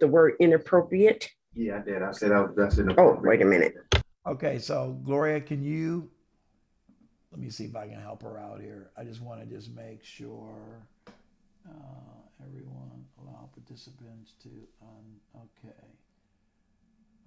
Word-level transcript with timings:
put 0.00 0.06
the 0.06 0.12
word 0.12 0.34
inappropriate. 0.40 1.30
Yeah, 1.54 1.78
I 1.78 1.80
did. 1.80 2.02
I 2.02 2.12
said 2.12 2.32
I 2.32 2.40
was, 2.40 2.54
that's 2.56 2.78
in 2.78 2.88
the. 2.88 3.00
Oh, 3.00 3.18
wait 3.22 3.42
a 3.42 3.44
minute. 3.44 3.74
Okay, 4.26 4.58
so 4.58 4.98
Gloria, 5.04 5.40
can 5.40 5.62
you, 5.62 6.08
let 7.32 7.40
me 7.40 7.50
see 7.50 7.64
if 7.64 7.76
I 7.76 7.86
can 7.86 8.00
help 8.00 8.22
her 8.22 8.38
out 8.38 8.60
here. 8.60 8.90
I 8.96 9.04
just 9.04 9.20
want 9.20 9.40
to 9.40 9.46
just 9.46 9.74
make 9.74 10.04
sure, 10.04 10.86
uh, 11.68 12.42
everyone, 12.46 13.04
allow 13.20 13.48
participants 13.54 14.34
to, 14.42 14.48
um, 14.82 15.42
okay. 15.64 15.76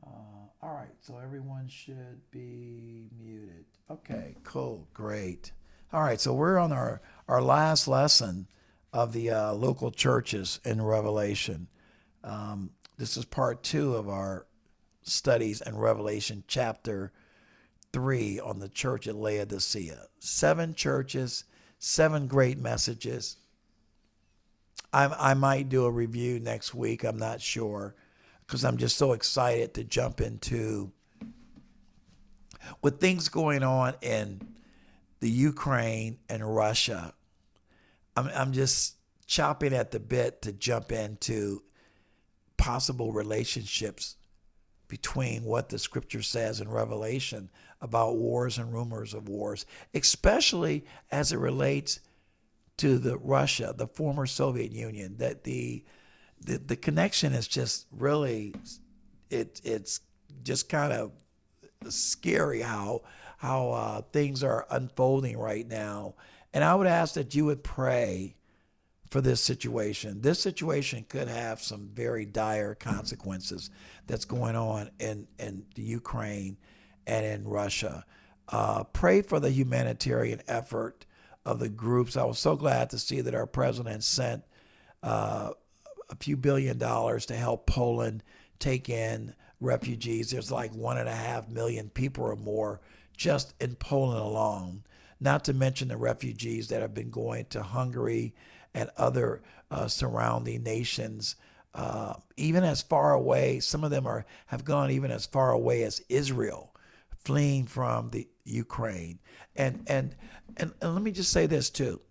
Uh, 0.06 0.48
all 0.62 0.74
right, 0.74 0.94
so 1.00 1.20
everyone 1.24 1.68
should 1.68 2.20
be 2.32 3.08
muted. 3.18 3.66
Okay, 3.90 4.36
cool, 4.44 4.88
great. 4.94 5.52
All 5.92 6.02
right, 6.02 6.20
so 6.20 6.34
we're 6.34 6.58
on 6.58 6.72
our, 6.72 7.02
our 7.28 7.42
last 7.42 7.88
lesson 7.88 8.48
of 8.92 9.14
the 9.14 9.30
uh, 9.32 9.54
local 9.54 9.92
churches 9.92 10.60
in 10.64 10.82
Revelation. 10.82 11.68
Um, 12.24 12.72
this 12.98 13.18
is 13.18 13.26
part 13.26 13.64
two 13.64 13.96
of 13.96 14.08
our 14.08 14.46
studies 15.02 15.62
in 15.62 15.78
Revelation 15.78 16.44
chapter 16.48 17.12
3 17.92 18.40
on 18.40 18.60
the 18.60 18.70
church 18.70 19.08
at 19.08 19.16
Laodicea. 19.16 20.08
Seven 20.20 20.74
churches, 20.74 21.44
seven 21.80 22.28
great 22.28 22.58
messages. 22.58 23.38
I, 24.92 25.32
I 25.32 25.34
might 25.34 25.70
do 25.70 25.86
a 25.86 25.92
review 25.92 26.40
next 26.40 26.74
week. 26.74 27.04
I'm 27.04 27.18
not 27.18 27.42
sure 27.42 27.96
because 28.46 28.64
I'm 28.64 28.78
just 28.78 28.98
so 28.98 29.14
excited 29.14 29.74
to 29.74 29.84
jump 29.84 30.22
into 30.22 30.92
with 32.82 33.00
things 33.00 33.30
going 33.30 33.64
on 33.64 33.96
in 34.02 34.42
the 35.20 35.30
Ukraine 35.30 36.20
and 36.30 36.56
Russia. 36.56 37.14
I'm, 38.16 38.30
I'm 38.34 38.54
just 38.54 38.96
chopping 39.26 39.74
at 39.74 39.92
the 39.92 40.00
bit 40.00 40.42
to 40.44 40.52
jump 40.52 40.92
into 40.92 41.64
possible 42.64 43.12
relationships 43.12 44.16
between 44.88 45.44
what 45.44 45.68
the 45.68 45.78
scripture 45.78 46.22
says 46.22 46.62
in 46.62 46.70
Revelation 46.70 47.50
about 47.82 48.16
wars 48.16 48.58
and 48.58 48.72
rumors 48.72 49.14
of 49.14 49.28
wars, 49.28 49.66
especially 49.94 50.86
as 51.12 51.34
it 51.34 51.40
relates 51.40 52.00
to 52.78 52.98
the 53.00 53.18
Russia, 53.18 53.74
the 53.78 53.88
former 53.88 54.26
Soviet 54.26 54.72
Union, 54.72 55.18
that 55.18 55.44
the 55.44 55.84
the, 56.40 56.58
the 56.58 56.78
connection 56.78 57.34
is 57.34 57.50
just 57.50 57.86
really 57.92 58.56
it 59.30 59.60
it's 59.66 60.00
just 60.44 60.70
kind 60.70 60.94
of 60.94 61.12
scary 61.90 62.62
how 62.62 63.02
how 63.40 63.72
uh, 63.72 64.02
things 64.14 64.42
are 64.42 64.66
unfolding 64.70 65.38
right 65.38 65.68
now. 65.68 66.16
And 66.54 66.64
I 66.64 66.76
would 66.76 66.88
ask 66.88 67.16
that 67.16 67.36
you 67.36 67.44
would 67.46 67.62
pray 67.62 68.38
for 69.14 69.22
this 69.22 69.42
situation. 69.42 70.22
This 70.22 70.40
situation 70.40 71.06
could 71.08 71.28
have 71.28 71.62
some 71.62 71.92
very 71.94 72.26
dire 72.26 72.74
consequences 72.74 73.70
that's 74.08 74.26
going 74.26 74.56
on 74.56 74.90
in, 75.00 75.28
in 75.38 75.68
the 75.76 75.84
Ukraine 75.84 76.58
and 77.06 77.24
in 77.24 77.48
Russia. 77.48 78.06
Uh, 78.50 78.86
pray 78.86 79.22
for 79.22 79.40
the 79.40 79.52
humanitarian 79.52 80.42
effort 80.48 81.06
of 81.46 81.60
the 81.60 81.70
groups. 81.70 82.18
I 82.18 82.24
was 82.24 82.40
so 82.40 82.56
glad 82.56 82.90
to 82.90 82.98
see 82.98 83.22
that 83.22 83.36
our 83.36 83.46
president 83.46 84.04
sent 84.04 84.46
uh, 85.04 85.52
a 86.10 86.16
few 86.16 86.36
billion 86.36 86.80
dollars 86.80 87.28
to 87.28 87.36
help 87.36 87.68
Poland 87.68 88.24
take 88.58 88.90
in 88.90 89.36
refugees. 89.60 90.32
There's 90.32 90.52
like 90.52 90.74
one 90.74 90.98
and 90.98 91.08
a 91.08 91.16
half 91.16 91.48
million 91.48 91.92
people 91.92 92.24
or 92.24 92.36
more 92.36 92.82
just 93.16 93.54
in 93.62 93.76
Poland 93.76 94.22
alone, 94.22 94.86
not 95.20 95.46
to 95.46 95.54
mention 95.54 95.90
the 95.90 95.98
refugees 95.98 96.70
that 96.70 96.82
have 96.82 96.96
been 96.96 97.12
going 97.12 97.46
to 97.52 97.62
Hungary 97.62 98.34
and 98.74 98.90
other 98.98 99.42
uh, 99.72 99.88
surrounding 99.88 100.64
nations, 100.64 101.36
uh, 101.74 102.14
even 102.38 102.64
as 102.64 102.82
far 102.82 103.14
away. 103.14 103.60
Some 103.60 103.84
of 103.84 103.92
them 103.92 104.06
are 104.06 104.26
have 104.48 104.66
gone 104.66 104.92
even 104.92 105.12
as 105.12 105.26
far 105.26 105.52
away 105.52 105.84
as 105.84 106.02
Israel, 106.10 106.74
fleeing 107.18 107.66
from 107.66 108.10
the 108.10 108.28
Ukraine. 108.44 109.20
And 109.56 109.84
and 109.88 110.16
and, 110.58 110.74
and 110.82 110.94
let 110.94 111.04
me 111.04 111.12
just 111.12 111.32
say 111.32 111.46
this 111.48 111.70
too. 111.70 112.02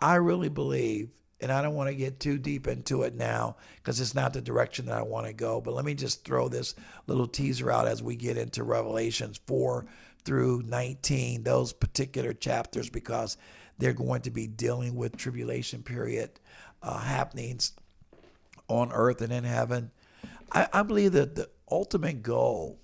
I 0.00 0.16
really 0.16 0.48
believe, 0.48 1.10
and 1.40 1.52
I 1.52 1.62
don't 1.62 1.74
want 1.74 1.88
to 1.90 1.94
get 1.94 2.20
too 2.20 2.38
deep 2.38 2.66
into 2.66 3.02
it 3.02 3.14
now 3.14 3.56
because 3.76 4.00
it's 4.00 4.14
not 4.14 4.32
the 4.32 4.40
direction 4.40 4.86
that 4.86 4.98
I 4.98 5.02
want 5.02 5.26
to 5.26 5.32
go. 5.32 5.60
But 5.60 5.74
let 5.74 5.84
me 5.84 5.94
just 5.94 6.24
throw 6.24 6.48
this 6.48 6.74
little 7.06 7.26
teaser 7.26 7.70
out 7.70 7.86
as 7.86 8.02
we 8.02 8.16
get 8.16 8.38
into 8.38 8.64
Revelations 8.64 9.40
four 9.46 9.86
through 10.24 10.62
19, 10.66 11.42
those 11.42 11.72
particular 11.72 12.32
chapters, 12.32 12.90
because 12.90 13.36
they're 13.80 13.92
going 13.92 14.22
to 14.22 14.30
be 14.30 14.46
dealing 14.46 14.94
with 14.94 15.16
tribulation 15.16 15.82
period 15.82 16.30
uh, 16.82 16.98
happenings 16.98 17.72
on 18.68 18.92
earth 18.92 19.20
and 19.20 19.32
in 19.32 19.44
heaven. 19.44 19.90
I, 20.52 20.68
I 20.72 20.82
believe 20.82 21.12
that 21.12 21.34
the 21.34 21.48
ultimate 21.70 22.22
goal 22.22 22.78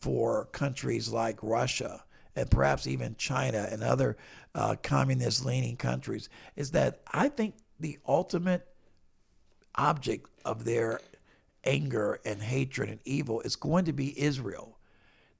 for 0.00 0.46
countries 0.46 1.08
like 1.08 1.38
Russia 1.42 2.04
and 2.36 2.50
perhaps 2.50 2.86
even 2.86 3.16
China 3.16 3.66
and 3.70 3.82
other 3.82 4.16
uh, 4.54 4.76
communist 4.82 5.44
leaning 5.44 5.76
countries 5.76 6.28
is 6.56 6.72
that 6.72 7.00
I 7.12 7.28
think 7.28 7.54
the 7.80 7.98
ultimate 8.06 8.66
object 9.76 10.28
of 10.44 10.64
their 10.64 11.00
anger 11.64 12.20
and 12.24 12.42
hatred 12.42 12.90
and 12.90 13.00
evil 13.04 13.40
is 13.40 13.56
going 13.56 13.86
to 13.86 13.92
be 13.92 14.20
Israel. 14.20 14.78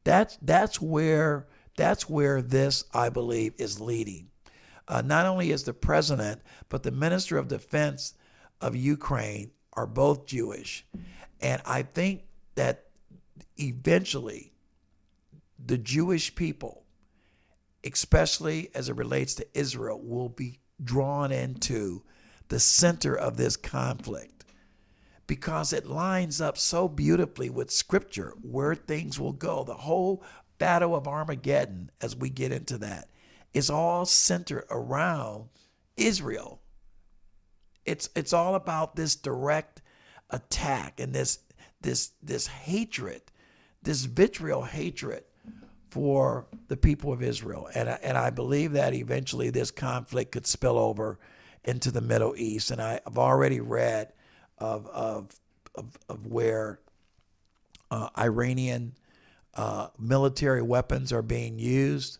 That's 0.04 0.38
that's 0.42 0.80
where 0.80 1.46
that's 1.76 2.08
where 2.08 2.40
this 2.40 2.84
I 2.92 3.08
believe 3.08 3.54
is 3.58 3.80
leading. 3.80 4.28
Uh, 4.86 5.02
not 5.04 5.26
only 5.26 5.50
is 5.50 5.64
the 5.64 5.72
president, 5.72 6.42
but 6.68 6.82
the 6.82 6.90
minister 6.90 7.38
of 7.38 7.48
defense 7.48 8.14
of 8.60 8.76
Ukraine 8.76 9.50
are 9.72 9.86
both 9.86 10.26
Jewish. 10.26 10.86
And 11.40 11.60
I 11.64 11.82
think 11.82 12.24
that 12.54 12.86
eventually 13.58 14.52
the 15.64 15.78
Jewish 15.78 16.34
people, 16.34 16.84
especially 17.84 18.70
as 18.74 18.88
it 18.88 18.96
relates 18.96 19.34
to 19.36 19.46
Israel, 19.58 20.00
will 20.02 20.28
be 20.28 20.60
drawn 20.82 21.32
into 21.32 22.02
the 22.48 22.60
center 22.60 23.16
of 23.16 23.36
this 23.36 23.56
conflict 23.56 24.44
because 25.26 25.72
it 25.72 25.86
lines 25.86 26.40
up 26.40 26.58
so 26.58 26.88
beautifully 26.88 27.48
with 27.48 27.70
scripture 27.70 28.34
where 28.42 28.74
things 28.74 29.18
will 29.18 29.32
go. 29.32 29.64
The 29.64 29.74
whole 29.74 30.22
battle 30.58 30.94
of 30.94 31.08
Armageddon, 31.08 31.90
as 32.00 32.14
we 32.14 32.28
get 32.30 32.52
into 32.52 32.78
that, 32.78 33.08
is 33.54 33.70
all 33.70 34.04
centered 34.04 34.64
around 34.70 35.48
Israel. 35.96 36.60
It's 37.86 38.10
it's 38.16 38.32
all 38.32 38.56
about 38.56 38.96
this 38.96 39.14
direct 39.14 39.80
attack 40.30 41.00
and 41.00 41.14
this 41.14 41.38
this 41.80 42.10
this 42.22 42.48
hatred, 42.48 43.22
this 43.82 44.04
vitriol 44.04 44.62
hatred 44.62 45.24
for 45.90 46.46
the 46.66 46.76
people 46.76 47.12
of 47.12 47.22
Israel. 47.22 47.68
And 47.74 47.88
I, 47.88 47.98
and 48.02 48.18
I 48.18 48.30
believe 48.30 48.72
that 48.72 48.94
eventually 48.94 49.50
this 49.50 49.70
conflict 49.70 50.32
could 50.32 50.46
spill 50.46 50.78
over 50.78 51.20
into 51.62 51.92
the 51.92 52.00
Middle 52.00 52.34
East. 52.36 52.72
And 52.72 52.82
I, 52.82 53.00
have 53.04 53.18
already 53.18 53.60
read 53.60 54.12
of 54.58 54.86
of 54.88 55.38
of, 55.76 55.96
of 56.08 56.26
where 56.26 56.80
uh, 57.90 58.08
Iranian 58.18 58.94
uh, 59.54 59.88
military 59.98 60.62
weapons 60.62 61.12
are 61.12 61.22
being 61.22 61.58
used 61.58 62.18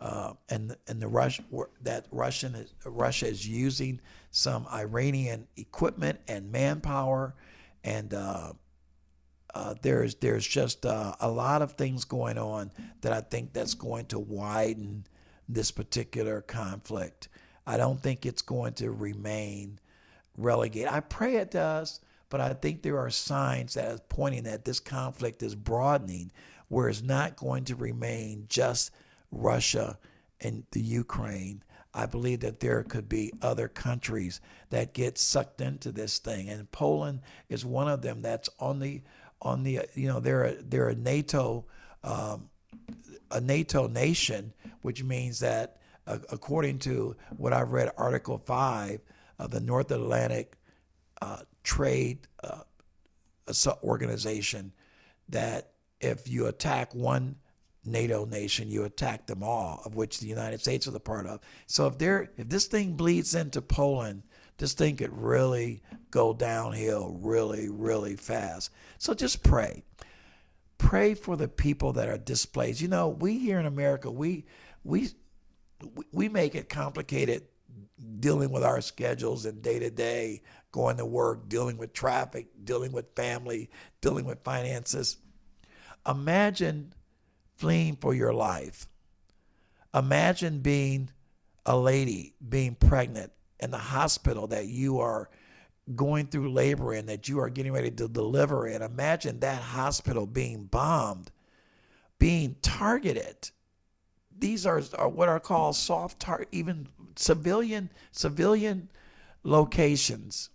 uh, 0.00 0.34
and 0.48 0.76
and 0.86 1.00
the 1.02 1.08
Rush 1.08 1.40
that 1.82 2.06
Russian 2.10 2.54
is, 2.54 2.74
Russia 2.84 3.26
is 3.26 3.46
using 3.46 4.00
some 4.30 4.66
Iranian 4.72 5.48
equipment 5.56 6.20
and 6.28 6.52
manpower, 6.52 7.34
and 7.82 8.14
uh, 8.14 8.52
uh, 9.54 9.74
there's 9.82 10.14
there's 10.16 10.46
just 10.46 10.86
uh, 10.86 11.14
a 11.20 11.28
lot 11.28 11.62
of 11.62 11.72
things 11.72 12.04
going 12.04 12.38
on 12.38 12.70
that 13.00 13.12
I 13.12 13.20
think 13.20 13.52
that's 13.52 13.74
going 13.74 14.06
to 14.06 14.18
widen 14.18 15.04
this 15.48 15.70
particular 15.70 16.42
conflict. 16.42 17.28
I 17.66 17.76
don't 17.76 18.00
think 18.00 18.24
it's 18.24 18.42
going 18.42 18.74
to 18.74 18.90
remain 18.90 19.80
relegated. 20.36 20.88
I 20.88 21.00
pray 21.00 21.36
it 21.36 21.50
does, 21.50 22.00
but 22.28 22.40
I 22.40 22.54
think 22.54 22.82
there 22.82 22.98
are 22.98 23.10
signs 23.10 23.74
that 23.74 23.90
are 23.90 23.98
pointing 24.08 24.44
that 24.44 24.64
this 24.64 24.80
conflict 24.80 25.42
is 25.42 25.54
broadening, 25.54 26.30
where 26.68 26.88
it's 26.88 27.02
not 27.02 27.36
going 27.36 27.64
to 27.64 27.74
remain 27.74 28.46
just 28.48 28.92
Russia 29.30 29.98
and 30.40 30.64
the 30.72 30.80
Ukraine. 30.80 31.62
I 31.94 32.06
believe 32.06 32.40
that 32.40 32.60
there 32.60 32.82
could 32.82 33.08
be 33.08 33.32
other 33.42 33.66
countries 33.66 34.40
that 34.70 34.92
get 34.92 35.18
sucked 35.18 35.60
into 35.60 35.90
this 35.90 36.18
thing, 36.18 36.48
and 36.48 36.70
Poland 36.70 37.20
is 37.48 37.64
one 37.64 37.88
of 37.88 38.02
them. 38.02 38.22
That's 38.22 38.48
on 38.60 38.78
the 38.78 39.02
on 39.40 39.62
the 39.62 39.80
you 39.94 40.08
know 40.08 40.20
they're 40.20 40.44
a, 40.44 40.54
they're 40.62 40.90
a 40.90 40.94
NATO 40.94 41.64
um, 42.04 42.50
a 43.30 43.40
NATO 43.40 43.86
nation, 43.86 44.52
which 44.82 45.02
means 45.02 45.40
that 45.40 45.78
uh, 46.06 46.18
according 46.30 46.78
to 46.80 47.16
what 47.36 47.52
I've 47.52 47.72
read, 47.72 47.90
Article 47.96 48.38
Five 48.38 49.00
of 49.38 49.50
the 49.50 49.60
North 49.60 49.90
Atlantic 49.90 50.56
uh, 51.20 51.42
Trade 51.64 52.26
uh, 52.42 52.62
Organization, 53.82 54.72
that 55.28 55.72
if 56.00 56.28
you 56.28 56.46
attack 56.46 56.94
one 56.94 57.36
NATO 57.90 58.24
nation, 58.24 58.70
you 58.70 58.84
attack 58.84 59.26
them 59.26 59.42
all, 59.42 59.82
of 59.84 59.94
which 59.94 60.20
the 60.20 60.26
United 60.26 60.60
States 60.60 60.86
is 60.86 60.94
a 60.94 61.00
part 61.00 61.26
of. 61.26 61.40
So 61.66 61.86
if 61.86 61.98
there, 61.98 62.30
if 62.36 62.48
this 62.48 62.66
thing 62.66 62.94
bleeds 62.94 63.34
into 63.34 63.60
Poland, 63.62 64.22
this 64.58 64.72
thing 64.72 64.96
could 64.96 65.16
really 65.16 65.82
go 66.10 66.34
downhill 66.34 67.16
really, 67.20 67.68
really 67.68 68.16
fast. 68.16 68.70
So 68.98 69.14
just 69.14 69.42
pray. 69.42 69.82
Pray 70.78 71.14
for 71.14 71.36
the 71.36 71.48
people 71.48 71.94
that 71.94 72.08
are 72.08 72.18
displaced. 72.18 72.80
You 72.80 72.88
know, 72.88 73.08
we 73.08 73.38
here 73.38 73.58
in 73.58 73.66
America, 73.66 74.10
we 74.10 74.44
we 74.84 75.10
we 76.12 76.28
make 76.28 76.54
it 76.54 76.68
complicated 76.68 77.42
dealing 78.20 78.50
with 78.50 78.64
our 78.64 78.80
schedules 78.80 79.44
and 79.44 79.62
day 79.62 79.78
to 79.78 79.90
day, 79.90 80.42
going 80.72 80.96
to 80.96 81.04
work, 81.04 81.48
dealing 81.48 81.76
with 81.76 81.92
traffic, 81.92 82.46
dealing 82.64 82.92
with 82.92 83.14
family, 83.14 83.70
dealing 84.00 84.24
with 84.24 84.42
finances. 84.44 85.16
Imagine 86.06 86.92
fleeing 87.58 87.96
for 87.96 88.14
your 88.14 88.32
life. 88.32 88.88
Imagine 89.94 90.60
being 90.60 91.10
a 91.66 91.76
lady 91.76 92.34
being 92.48 92.74
pregnant 92.74 93.32
in 93.60 93.70
the 93.70 93.78
hospital 93.78 94.46
that 94.46 94.66
you 94.66 95.00
are 95.00 95.28
going 95.94 96.26
through 96.26 96.52
labor 96.52 96.94
in, 96.94 97.06
that 97.06 97.28
you 97.28 97.40
are 97.40 97.50
getting 97.50 97.72
ready 97.72 97.90
to 97.90 98.08
deliver 98.08 98.66
in. 98.66 98.80
Imagine 98.82 99.40
that 99.40 99.60
hospital 99.60 100.26
being 100.26 100.64
bombed, 100.64 101.30
being 102.18 102.56
targeted. 102.62 103.50
These 104.38 104.66
are, 104.66 104.82
are 104.96 105.08
what 105.08 105.28
are 105.28 105.40
called 105.40 105.76
soft 105.76 106.20
target, 106.20 106.48
even 106.52 106.88
civilian 107.16 107.90
civilian 108.12 108.88
locations. 109.42 110.50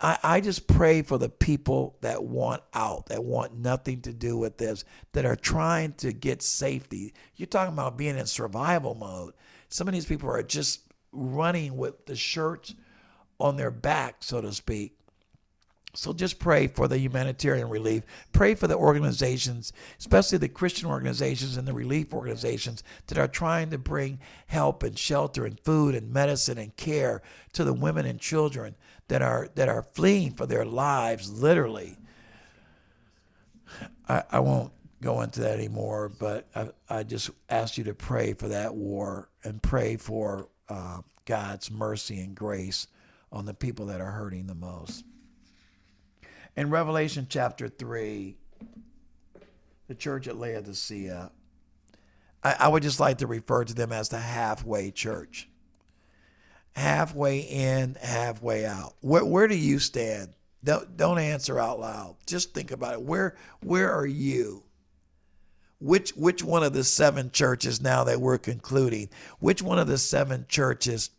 I, 0.00 0.18
I 0.22 0.40
just 0.40 0.66
pray 0.66 1.02
for 1.02 1.18
the 1.18 1.28
people 1.28 1.96
that 2.00 2.24
want 2.24 2.62
out, 2.72 3.06
that 3.06 3.24
want 3.24 3.56
nothing 3.58 4.00
to 4.02 4.12
do 4.12 4.36
with 4.36 4.58
this, 4.58 4.84
that 5.12 5.24
are 5.24 5.36
trying 5.36 5.92
to 5.94 6.12
get 6.12 6.42
safety. 6.42 7.14
You're 7.36 7.46
talking 7.46 7.72
about 7.72 7.96
being 7.96 8.18
in 8.18 8.26
survival 8.26 8.94
mode. 8.94 9.34
Some 9.68 9.88
of 9.88 9.94
these 9.94 10.06
people 10.06 10.30
are 10.30 10.42
just 10.42 10.80
running 11.12 11.76
with 11.76 12.06
the 12.06 12.16
shirts 12.16 12.74
on 13.38 13.56
their 13.56 13.70
back, 13.70 14.16
so 14.20 14.40
to 14.40 14.52
speak. 14.52 14.98
So 15.96 16.12
just 16.12 16.40
pray 16.40 16.66
for 16.66 16.88
the 16.88 16.98
humanitarian 16.98 17.68
relief. 17.68 18.02
Pray 18.32 18.56
for 18.56 18.66
the 18.66 18.76
organizations, 18.76 19.72
especially 19.98 20.38
the 20.38 20.48
Christian 20.48 20.88
organizations 20.88 21.56
and 21.56 21.68
the 21.68 21.72
relief 21.72 22.12
organizations 22.12 22.82
that 23.06 23.18
are 23.18 23.28
trying 23.28 23.70
to 23.70 23.78
bring 23.78 24.18
help 24.46 24.82
and 24.82 24.98
shelter 24.98 25.46
and 25.46 25.58
food 25.60 25.94
and 25.94 26.12
medicine 26.12 26.58
and 26.58 26.76
care 26.76 27.22
to 27.52 27.62
the 27.62 27.72
women 27.72 28.06
and 28.06 28.18
children 28.18 28.74
that 29.08 29.22
are 29.22 29.48
that 29.54 29.68
are 29.68 29.82
fleeing 29.82 30.32
for 30.32 30.46
their 30.46 30.64
lives, 30.64 31.30
literally. 31.30 31.98
I, 34.08 34.22
I 34.30 34.40
won't 34.40 34.72
go 35.02 35.20
into 35.20 35.40
that 35.40 35.58
anymore, 35.58 36.08
but 36.08 36.48
I, 36.54 36.68
I 36.88 37.02
just 37.02 37.30
ask 37.48 37.76
you 37.76 37.84
to 37.84 37.94
pray 37.94 38.32
for 38.32 38.48
that 38.48 38.74
war 38.74 39.28
and 39.42 39.62
pray 39.62 39.96
for 39.96 40.48
uh, 40.68 41.02
God's 41.26 41.70
mercy 41.70 42.20
and 42.20 42.34
grace 42.34 42.86
on 43.30 43.44
the 43.44 43.54
people 43.54 43.86
that 43.86 44.00
are 44.00 44.12
hurting 44.12 44.46
the 44.46 44.54
most. 44.54 45.04
In 46.56 46.70
Revelation 46.70 47.26
chapter 47.28 47.68
3, 47.68 48.36
the 49.88 49.94
church 49.94 50.28
at 50.28 50.36
Laodicea, 50.36 51.30
I, 52.42 52.56
I 52.60 52.68
would 52.68 52.82
just 52.82 53.00
like 53.00 53.18
to 53.18 53.26
refer 53.26 53.64
to 53.64 53.74
them 53.74 53.92
as 53.92 54.08
the 54.08 54.18
halfway 54.18 54.90
church. 54.90 55.48
Halfway 56.74 57.40
in, 57.40 57.96
halfway 58.00 58.66
out. 58.66 58.94
Where, 59.00 59.24
where 59.24 59.48
do 59.48 59.56
you 59.56 59.78
stand? 59.78 60.34
Don't, 60.62 60.96
don't 60.96 61.18
answer 61.18 61.58
out 61.58 61.78
loud. 61.78 62.16
Just 62.26 62.54
think 62.54 62.70
about 62.70 62.94
it. 62.94 63.02
Where, 63.02 63.36
where 63.62 63.92
are 63.92 64.06
you? 64.06 64.64
Which, 65.78 66.10
which 66.12 66.42
one 66.42 66.62
of 66.62 66.72
the 66.72 66.84
seven 66.84 67.30
churches 67.30 67.80
now 67.80 68.04
that 68.04 68.20
we're 68.20 68.38
concluding, 68.38 69.10
which 69.38 69.62
one 69.62 69.78
of 69.78 69.86
the 69.86 69.98
seven 69.98 70.46
churches 70.48 71.10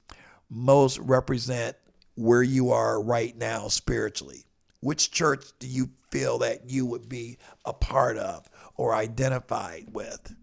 most 0.49 0.97
represent 0.99 1.77
where 2.15 2.43
you 2.43 2.71
are 2.71 3.01
right 3.01 3.37
now 3.37 3.67
spiritually? 3.67 4.45
Which 4.81 5.11
church 5.11 5.45
do 5.59 5.67
you 5.67 5.89
feel 6.09 6.39
that 6.39 6.69
you 6.69 6.85
would 6.85 7.07
be 7.07 7.37
a 7.65 7.73
part 7.73 8.17
of 8.17 8.49
or 8.75 8.95
identified 8.95 9.85
with? 9.91 10.33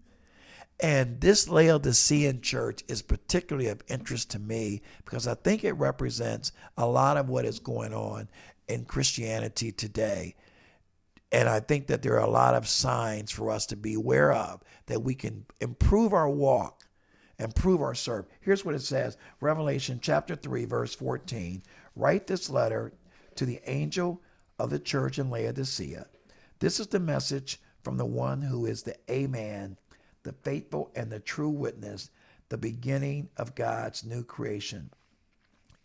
And 0.83 1.21
this 1.21 1.47
Laodicean 1.47 2.41
church 2.41 2.83
is 2.89 3.01
particularly 3.01 3.69
of 3.69 3.81
interest 3.87 4.31
to 4.31 4.39
me 4.39 4.81
because 5.05 5.27
I 5.27 5.33
think 5.33 5.63
it 5.63 5.71
represents 5.71 6.51
a 6.77 6.85
lot 6.85 7.15
of 7.15 7.29
what 7.29 7.45
is 7.45 7.59
going 7.59 7.93
on 7.93 8.27
in 8.67 8.83
Christianity 8.83 9.71
today. 9.71 10.35
And 11.31 11.47
I 11.47 11.61
think 11.61 11.87
that 11.87 12.01
there 12.01 12.15
are 12.15 12.27
a 12.27 12.29
lot 12.29 12.53
of 12.53 12.67
signs 12.67 13.31
for 13.31 13.49
us 13.49 13.65
to 13.67 13.77
be 13.77 13.93
aware 13.93 14.33
of 14.33 14.61
that 14.87 15.01
we 15.01 15.15
can 15.15 15.45
improve 15.61 16.11
our 16.11 16.29
walk, 16.29 16.83
improve 17.39 17.81
our 17.81 17.95
serve. 17.95 18.25
Here's 18.41 18.65
what 18.65 18.75
it 18.75 18.81
says 18.81 19.17
Revelation 19.39 19.99
chapter 20.01 20.35
3, 20.35 20.65
verse 20.65 20.93
14. 20.93 21.63
Write 21.95 22.27
this 22.27 22.49
letter 22.49 22.91
to 23.35 23.45
the 23.45 23.61
angel 23.67 24.21
of 24.59 24.69
the 24.69 24.79
church 24.79 25.17
in 25.17 25.29
Laodicea. 25.29 26.07
This 26.59 26.81
is 26.81 26.87
the 26.87 26.99
message 26.99 27.61
from 27.83 27.95
the 27.97 28.05
one 28.05 28.41
who 28.41 28.65
is 28.65 28.83
the 28.83 28.95
Amen, 29.09 29.77
the 30.23 30.33
faithful 30.43 30.91
and 30.95 31.11
the 31.11 31.19
true 31.19 31.49
witness, 31.49 32.09
the 32.49 32.57
beginning 32.57 33.29
of 33.37 33.55
God's 33.55 34.03
new 34.03 34.23
creation. 34.23 34.89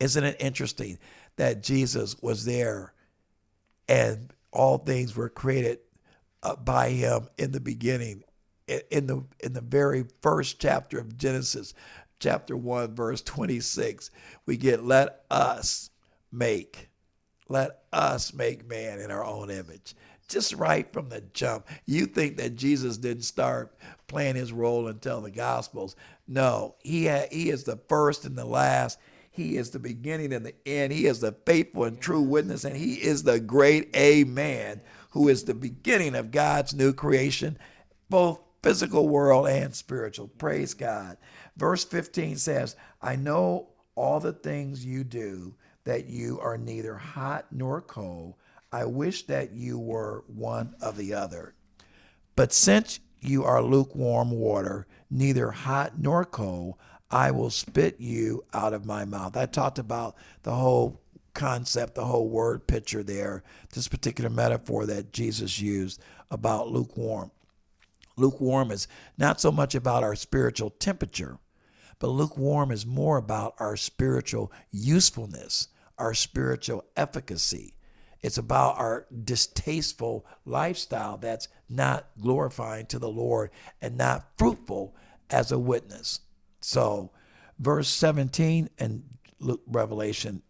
Isn't 0.01 0.25
it 0.25 0.37
interesting 0.41 0.99
that 1.37 1.63
Jesus 1.63 2.17
was 2.23 2.45
there 2.45 2.93
and 3.89 4.33
all 4.53 4.79
things 4.79 5.17
were 5.17 5.29
created 5.29 5.81
uh, 6.43 6.57
by 6.57 6.91
him 6.91 7.29
in 7.37 7.53
the 7.53 7.61
beginning? 7.61 8.23
In 8.91 9.07
the 9.07 9.25
in 9.41 9.55
the 9.55 9.63
very 9.63 10.05
first 10.21 10.61
chapter 10.61 10.99
of 10.99 11.17
Genesis, 11.17 11.73
chapter 12.21 12.55
1 12.55 12.95
verse 12.95 13.23
26, 13.23 14.11
we 14.45 14.59
get 14.59 14.85
let 14.85 15.25
us 15.31 15.89
make 16.31 16.91
let 17.49 17.83
us 17.93 18.35
make 18.35 18.69
man 18.69 19.01
in 19.01 19.11
our 19.11 19.25
own 19.25 19.51
image. 19.51 19.95
Just 20.29 20.55
right 20.55 20.91
from 20.93 21.09
the 21.09 21.23
jump. 21.33 21.67
You 21.87 22.07
think 22.07 22.37
that 22.37 22.57
Jesus 22.57 22.99
didn't 22.99 23.23
start 23.23 23.75
playing 24.07 24.37
his 24.37 24.53
role 24.53 24.89
until 24.89 25.21
the 25.21 25.31
Gospels. 25.31 25.97
No, 26.27 26.75
he, 26.83 27.07
ha- 27.07 27.29
he 27.33 27.49
is 27.49 27.65
the 27.65 27.79
first 27.89 28.25
and 28.25 28.37
the 28.37 28.45
last. 28.45 28.99
He 29.31 29.57
is 29.57 29.71
the 29.71 29.79
beginning 29.79 30.33
and 30.33 30.45
the 30.45 30.55
end. 30.67 30.93
He 30.93 31.07
is 31.07 31.21
the 31.21 31.33
faithful 31.47 31.85
and 31.85 32.01
true 32.01 32.21
witness, 32.21 32.65
and 32.65 32.77
he 32.77 32.95
is 32.95 33.23
the 33.23 33.41
great 33.41 33.95
Amen, 33.97 34.81
who 35.11 35.29
is 35.29 35.45
the 35.45 35.55
beginning 35.55 36.15
of 36.15 36.31
God's 36.31 36.75
new 36.75 36.93
creation, 36.93 37.57
both 38.11 38.41
physical 38.63 39.09
world 39.09 39.49
and 39.49 39.75
spiritual. 39.75 40.29
Praise 40.29 40.75
God. 40.75 41.17
Verse 41.57 41.85
15 41.85 42.37
says, 42.37 42.77
I 43.01 43.17
know 43.17 43.69
all 43.95 44.21
the 44.21 44.33
things 44.33 44.85
you 44.85 45.05
do 45.05 45.55
that 45.85 46.07
you 46.07 46.39
are 46.41 46.59
neither 46.59 46.97
hot 46.97 47.47
nor 47.51 47.81
cold. 47.81 48.35
I 48.73 48.85
wish 48.85 49.25
that 49.25 49.53
you 49.53 49.79
were 49.79 50.25
one 50.27 50.75
of 50.81 50.97
the 50.97 51.15
other. 51.15 51.55
But 52.37 52.53
since 52.53 53.01
you 53.21 53.45
are 53.45 53.63
lukewarm 53.63 54.31
water, 54.31 54.87
neither 55.11 55.51
hot 55.51 55.99
nor 55.99 56.25
cold, 56.25 56.75
I 57.11 57.31
will 57.31 57.51
spit 57.51 57.99
you 57.99 58.45
out 58.53 58.75
of 58.75 58.85
my 58.85 59.05
mouth. 59.05 59.37
I 59.37 59.47
talked 59.47 59.79
about 59.79 60.17
the 60.43 60.55
whole 60.55 61.01
concept, 61.35 61.95
the 61.95 62.05
whole 62.05 62.29
word 62.29 62.67
picture 62.67 63.03
there, 63.03 63.43
this 63.73 63.89
particular 63.89 64.29
metaphor 64.31 64.87
that 64.87 65.13
Jesus 65.13 65.61
used 65.61 66.01
about 66.31 66.69
lukewarm. 66.69 67.31
Lukewarm 68.17 68.71
is 68.71 68.89
not 69.17 69.41
so 69.41 69.51
much 69.51 69.75
about 69.75 70.03
our 70.03 70.15
spiritual 70.15 70.71
temperature, 70.71 71.39
but 71.99 72.09
lukewarm 72.09 72.71
is 72.71 72.85
more 72.85 73.17
about 73.17 73.55
our 73.59 73.77
spiritual 73.77 74.53
usefulness 74.71 75.69
our 75.99 76.15
spiritual 76.15 76.85
efficacy. 76.97 77.75
It's 78.23 78.39
about 78.39 78.79
our 78.79 79.07
distasteful 79.25 80.27
lifestyle 80.45 81.19
that's 81.19 81.49
not 81.69 82.07
glorifying 82.21 82.87
to 82.87 82.99
the 82.99 83.09
Lord 83.09 83.51
and 83.81 83.97
not 83.97 84.27
fruitful 84.37 84.95
as 85.31 85.53
a 85.53 85.59
witness. 85.59 86.21
So, 86.61 87.11
verse 87.59 87.89
17 87.89 88.71
and 88.79 89.05
Revelation 89.67 90.43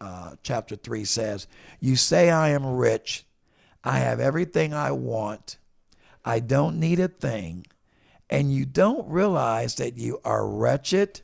uh, 0.00 0.34
chapter 0.42 0.76
3 0.76 1.04
says, 1.04 1.46
You 1.80 1.96
say, 1.96 2.30
I 2.30 2.50
am 2.50 2.66
rich, 2.66 3.24
I 3.84 3.98
have 4.00 4.20
everything 4.20 4.74
I 4.74 4.90
want, 4.92 5.58
I 6.24 6.40
don't 6.40 6.80
need 6.80 7.00
a 7.00 7.08
thing, 7.08 7.66
and 8.28 8.52
you 8.52 8.66
don't 8.66 9.08
realize 9.08 9.76
that 9.76 9.96
you 9.96 10.20
are 10.24 10.46
wretched 10.46 11.20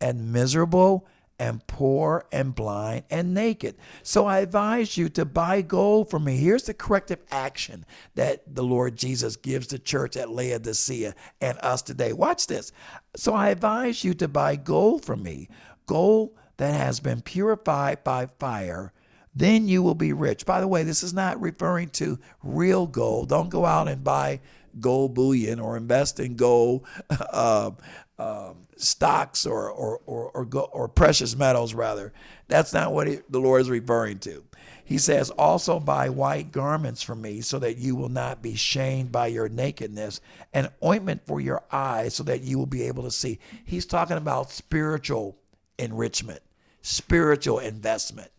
and 0.00 0.32
miserable 0.32 1.06
and 1.38 1.66
poor 1.66 2.26
and 2.32 2.54
blind 2.54 3.04
and 3.10 3.34
naked. 3.34 3.76
So 4.02 4.26
I 4.26 4.40
advise 4.40 4.96
you 4.96 5.08
to 5.10 5.24
buy 5.24 5.62
gold 5.62 6.10
from 6.10 6.24
me. 6.24 6.36
Here's 6.36 6.64
the 6.64 6.74
corrective 6.74 7.20
action 7.30 7.84
that 8.14 8.54
the 8.54 8.64
Lord 8.64 8.96
Jesus 8.96 9.36
gives 9.36 9.68
the 9.68 9.78
church 9.78 10.16
at 10.16 10.30
Laodicea 10.30 11.14
and 11.40 11.58
us 11.58 11.82
today. 11.82 12.12
Watch 12.12 12.46
this. 12.46 12.72
So 13.16 13.34
I 13.34 13.50
advise 13.50 14.04
you 14.04 14.14
to 14.14 14.28
buy 14.28 14.56
gold 14.56 15.04
from 15.04 15.22
me, 15.22 15.48
gold 15.86 16.30
that 16.56 16.74
has 16.74 17.00
been 17.00 17.22
purified 17.22 18.02
by 18.04 18.26
fire. 18.38 18.92
Then 19.34 19.68
you 19.68 19.82
will 19.82 19.94
be 19.94 20.12
rich. 20.12 20.44
By 20.44 20.60
the 20.60 20.68
way, 20.68 20.82
this 20.82 21.02
is 21.04 21.14
not 21.14 21.40
referring 21.40 21.90
to 21.90 22.18
real 22.42 22.86
gold. 22.86 23.28
Don't 23.28 23.50
go 23.50 23.64
out 23.64 23.86
and 23.86 24.02
buy 24.02 24.40
gold 24.80 25.14
bullion 25.14 25.60
or 25.60 25.76
invest 25.76 26.20
in 26.20 26.36
gold. 26.36 26.86
Uh, 27.30 27.70
um, 28.18 28.66
stocks 28.76 29.46
or 29.46 29.70
or 29.70 30.00
or 30.06 30.30
or, 30.30 30.44
go, 30.44 30.60
or 30.72 30.88
precious 30.88 31.36
metals 31.36 31.74
rather. 31.74 32.12
That's 32.48 32.72
not 32.72 32.92
what 32.92 33.06
he, 33.06 33.20
the 33.28 33.40
Lord 33.40 33.60
is 33.60 33.70
referring 33.70 34.18
to. 34.20 34.44
He 34.84 34.98
says, 34.98 35.30
"Also 35.30 35.78
buy 35.78 36.08
white 36.08 36.50
garments 36.50 37.02
for 37.02 37.14
me, 37.14 37.40
so 37.40 37.58
that 37.60 37.76
you 37.76 37.94
will 37.94 38.08
not 38.08 38.42
be 38.42 38.54
shamed 38.54 39.12
by 39.12 39.28
your 39.28 39.48
nakedness, 39.48 40.20
and 40.52 40.70
ointment 40.82 41.26
for 41.26 41.40
your 41.40 41.62
eyes, 41.70 42.14
so 42.14 42.22
that 42.24 42.42
you 42.42 42.58
will 42.58 42.66
be 42.66 42.82
able 42.82 43.04
to 43.04 43.10
see." 43.10 43.38
He's 43.64 43.86
talking 43.86 44.16
about 44.16 44.50
spiritual 44.50 45.36
enrichment, 45.78 46.40
spiritual 46.82 47.60
investment, 47.60 48.30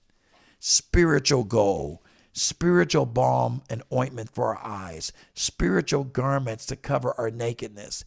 spiritual 0.59 1.45
goal, 1.45 2.03
spiritual 2.33 3.05
balm 3.05 3.61
and 3.69 3.83
ointment 3.93 4.29
for 4.29 4.57
our 4.57 4.65
eyes, 4.65 5.13
spiritual 5.33 6.03
garments 6.03 6.65
to 6.65 6.75
cover 6.75 7.13
our 7.17 7.31
nakedness 7.31 8.03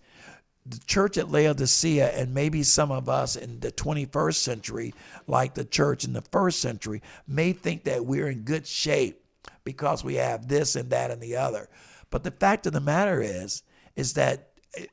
the 0.65 0.79
church 0.87 1.19
at 1.19 1.31
Laodicea 1.31 2.11
and 2.11 2.33
maybe 2.33 2.63
some 2.63 2.93
of 2.93 3.09
us 3.09 3.37
in 3.37 3.61
the 3.61 3.73
21st 3.73 4.37
century, 4.37 4.95
like 5.27 5.55
the 5.55 5.65
church 5.65 6.05
in 6.05 6.13
the 6.13 6.23
first 6.23 6.61
century, 6.61 7.03
may 7.27 7.53
think 7.53 7.85
that 7.85 8.07
we're 8.07 8.29
in 8.29 8.43
good 8.43 8.67
shape 8.67 9.25
because 9.65 10.05
we 10.05 10.15
have 10.15 10.49
this 10.49 10.77
and 10.77 10.91
that 10.91 11.11
and 11.11 11.21
the 11.21 11.37
other. 11.37 11.69
But 12.11 12.25
the 12.25 12.31
fact 12.31 12.67
of 12.67 12.73
the 12.73 12.81
matter 12.81 13.21
is, 13.21 13.63
is 13.97 14.15
that 14.15 14.51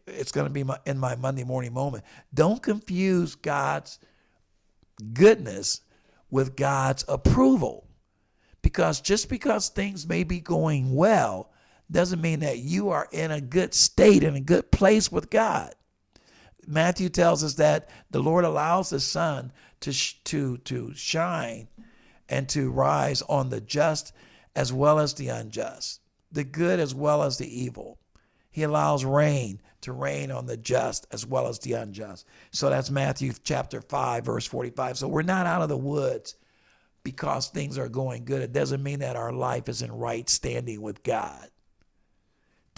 it's 0.07 0.31
going 0.31 0.47
to 0.47 0.53
be 0.53 0.65
in 0.85 0.97
my 0.97 1.15
Monday 1.15 1.43
morning 1.43 1.73
moment. 1.73 2.03
Don't 2.33 2.61
confuse 2.61 3.35
God's 3.35 3.99
goodness 5.13 5.81
with 6.31 6.55
God's 6.55 7.05
approval. 7.07 7.87
Because 8.61 8.99
just 9.01 9.29
because 9.29 9.69
things 9.69 10.07
may 10.07 10.23
be 10.23 10.39
going 10.39 10.93
well 10.95 11.51
doesn't 11.91 12.21
mean 12.21 12.41
that 12.41 12.59
you 12.59 12.89
are 12.89 13.07
in 13.11 13.31
a 13.31 13.41
good 13.41 13.73
state, 13.73 14.23
in 14.23 14.35
a 14.35 14.41
good 14.41 14.71
place 14.71 15.11
with 15.11 15.29
God. 15.29 15.73
Matthew 16.67 17.09
tells 17.09 17.43
us 17.43 17.55
that 17.55 17.89
the 18.11 18.21
Lord 18.21 18.45
allows 18.45 18.89
the 18.91 18.99
sun 18.99 19.51
to, 19.81 19.91
to, 20.25 20.57
to 20.57 20.93
shine 20.93 21.67
and 22.27 22.47
to 22.49 22.69
rise 22.69 23.21
on 23.23 23.49
the 23.49 23.61
just 23.61 24.13
as 24.55 24.71
well 24.71 24.99
as 24.99 25.15
the 25.15 25.29
unjust, 25.29 26.01
the 26.31 26.43
good 26.43 26.79
as 26.79 26.93
well 26.93 27.23
as 27.23 27.37
the 27.37 27.61
evil. 27.61 27.97
He 28.51 28.63
allows 28.63 29.05
rain 29.05 29.61
to 29.81 29.93
rain 29.93 30.31
on 30.31 30.45
the 30.45 30.57
just 30.57 31.07
as 31.11 31.25
well 31.25 31.47
as 31.47 31.59
the 31.59 31.73
unjust. 31.73 32.25
So 32.51 32.69
that's 32.69 32.91
Matthew 32.91 33.33
chapter 33.43 33.81
5, 33.81 34.25
verse 34.25 34.45
45. 34.45 34.97
So 34.97 35.07
we're 35.07 35.21
not 35.21 35.47
out 35.47 35.61
of 35.61 35.69
the 35.69 35.77
woods 35.77 36.35
because 37.03 37.47
things 37.47 37.77
are 37.77 37.89
going 37.89 38.25
good. 38.25 38.41
It 38.41 38.53
doesn't 38.53 38.83
mean 38.83 38.99
that 38.99 39.15
our 39.15 39.31
life 39.31 39.69
is 39.69 39.81
in 39.81 39.91
right 39.91 40.29
standing 40.29 40.81
with 40.81 41.03
God. 41.03 41.49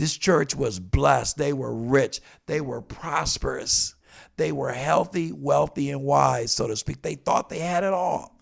This 0.01 0.17
church 0.17 0.55
was 0.55 0.79
blessed. 0.79 1.38
They 1.38 1.53
were 1.53 1.75
rich. 1.75 2.22
They 2.48 2.60
were 2.60 2.81
prosperous. 2.81 3.93
They 4.36 4.51
were 4.51 4.72
healthy, 4.72 5.31
wealthy, 5.31 5.91
and 5.91 6.01
wise, 6.01 6.51
so 6.51 6.65
to 6.65 6.75
speak. 6.75 7.03
They 7.03 7.13
thought 7.13 7.50
they 7.50 7.60
had 7.60 7.84
it 7.84 7.93
all. 7.93 8.39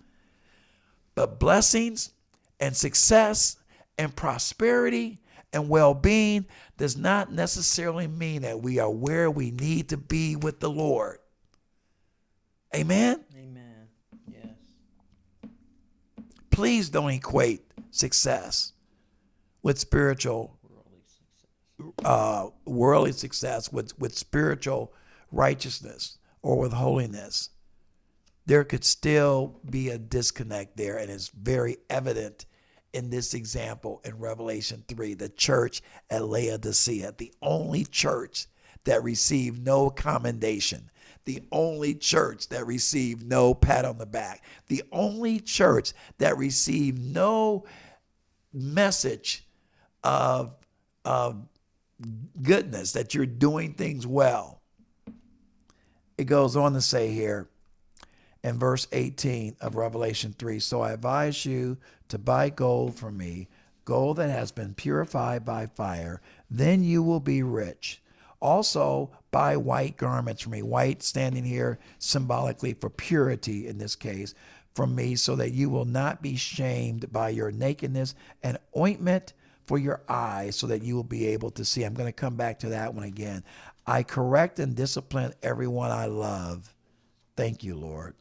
But 1.15 1.37
blessings 1.37 2.13
and 2.61 2.73
success 2.73 3.57
and 3.97 4.15
prosperity 4.15 5.19
and 5.51 5.67
well 5.67 5.93
being 5.93 6.45
does 6.77 6.95
not 6.95 7.33
necessarily 7.33 8.07
mean 8.07 8.43
that 8.43 8.61
we 8.61 8.79
are 8.79 8.89
where 8.89 9.29
we 9.29 9.51
need 9.51 9.89
to 9.89 9.97
be 9.97 10.37
with 10.37 10.61
the 10.61 10.69
Lord. 10.69 11.17
Amen? 12.73 13.25
Amen. 13.37 13.89
Yes. 14.31 14.55
Please 16.51 16.89
don't 16.89 17.11
equate 17.11 17.69
success 17.91 18.71
with 19.61 19.77
spiritual 19.77 20.55
uh, 22.03 22.48
worldly 22.65 23.12
success 23.12 23.71
with, 23.71 23.98
with 24.00 24.17
spiritual 24.17 24.93
righteousness 25.31 26.17
or 26.41 26.57
with 26.57 26.74
holiness, 26.74 27.50
there 28.45 28.63
could 28.63 28.83
still 28.83 29.59
be 29.69 29.89
a 29.89 29.98
disconnect 29.98 30.77
there. 30.77 30.98
And 30.98 31.12
it's 31.12 31.29
very 31.29 31.77
evident 31.89 32.45
in 32.93 33.09
this 33.09 33.33
example 33.33 34.01
in 34.03 34.17
Revelation 34.17 34.83
3, 34.88 35.13
the 35.13 35.29
church 35.29 35.81
at 36.09 36.25
Laodicea, 36.25 37.13
the 37.17 37.31
only 37.41 37.86
church 37.86 38.48
that 38.86 39.03
received 39.03 39.63
no 39.63 39.89
commendation, 39.89 40.89
the 41.25 41.43
only 41.51 41.93
church 41.93 42.48
that 42.50 42.65
received 42.65 43.24
no 43.24 43.53
pat 43.53 43.86
on 43.86 43.98
the 43.98 44.05
back, 44.05 44.43
the 44.67 44.83
only 44.91 45.39
church 45.39 45.93
that 46.17 46.38
received 46.38 47.00
no 47.00 47.65
message 48.51 49.45
of, 50.03 50.55
of 51.05 51.48
goodness, 52.41 52.93
that 52.93 53.13
you're 53.13 53.25
doing 53.25 53.73
things 53.73 54.07
well. 54.07 54.61
It 56.17 56.25
goes 56.25 56.55
on 56.55 56.73
to 56.73 56.81
say 56.81 57.11
here 57.11 57.47
in 58.43 58.57
verse 58.57 58.87
18 58.91 59.57
of 59.61 59.75
Revelation 59.75 60.35
3 60.37 60.59
So 60.59 60.81
I 60.81 60.91
advise 60.91 61.45
you 61.45 61.77
to 62.09 62.17
buy 62.17 62.49
gold 62.49 62.95
from 62.95 63.17
me, 63.17 63.47
gold 63.85 64.17
that 64.17 64.29
has 64.29 64.51
been 64.51 64.73
purified 64.73 65.45
by 65.45 65.65
fire, 65.65 66.21
then 66.49 66.83
you 66.83 67.03
will 67.03 67.19
be 67.19 67.43
rich. 67.43 68.01
Also, 68.41 69.11
buy 69.31 69.57
white 69.57 69.97
garments 69.97 70.41
from 70.41 70.53
me, 70.53 70.61
white 70.61 71.03
standing 71.03 71.43
here 71.43 71.77
symbolically 71.97 72.73
for 72.73 72.89
purity 72.89 73.67
in 73.67 73.77
this 73.77 73.95
case, 73.95 74.33
from 74.73 74.95
me, 74.95 75.15
so 75.15 75.35
that 75.35 75.51
you 75.51 75.69
will 75.69 75.85
not 75.85 76.21
be 76.21 76.37
shamed 76.37 77.11
by 77.11 77.29
your 77.29 77.51
nakedness, 77.51 78.15
and 78.41 78.57
ointment 78.77 79.33
for 79.69 79.77
your 79.77 80.01
eyes 80.09 80.55
so 80.55 80.65
that 80.65 80.81
you 80.81 80.95
will 80.95 81.03
be 81.03 81.27
able 81.27 81.51
to 81.51 81.63
see. 81.63 81.83
I'm 81.83 81.93
going 81.93 82.07
to 82.07 82.11
come 82.11 82.35
back 82.35 82.57
to 82.61 82.69
that 82.69 82.95
one 82.95 83.03
again. 83.03 83.43
I 83.85 84.01
correct 84.01 84.57
and 84.57 84.75
discipline 84.75 85.31
everyone 85.43 85.91
I 85.91 86.07
love. 86.07 86.73
Thank 87.38 87.63
you, 87.63 87.75
Lord. 87.75 88.15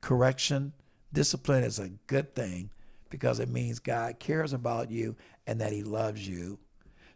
Correction, 0.00 0.72
discipline 1.12 1.62
is 1.62 1.78
a 1.78 1.90
good 2.06 2.34
thing 2.34 2.70
because 3.10 3.38
it 3.38 3.50
means 3.50 3.78
God 3.78 4.18
cares 4.18 4.54
about 4.54 4.90
you 4.90 5.14
and 5.46 5.60
that 5.60 5.74
He 5.74 5.82
loves 5.82 6.26
you. 6.26 6.58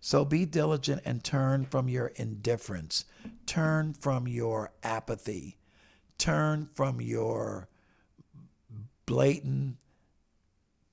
So 0.02 0.26
be 0.26 0.44
diligent 0.44 1.00
and 1.06 1.24
turn 1.24 1.64
from 1.64 1.88
your 1.88 2.08
indifference, 2.08 3.06
turn 3.46 3.94
from 3.94 4.28
your 4.28 4.70
apathy, 4.82 5.56
turn 6.18 6.68
from 6.74 7.00
your 7.00 7.70
blatant 9.06 9.78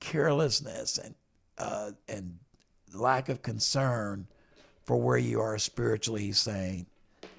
carelessness 0.00 0.96
and 0.96 1.14
uh, 1.58 1.92
and 2.08 2.38
lack 2.94 3.28
of 3.28 3.42
concern 3.42 4.26
for 4.84 4.96
where 4.96 5.18
you 5.18 5.40
are 5.40 5.58
spiritually, 5.58 6.22
he's 6.22 6.38
saying. 6.38 6.86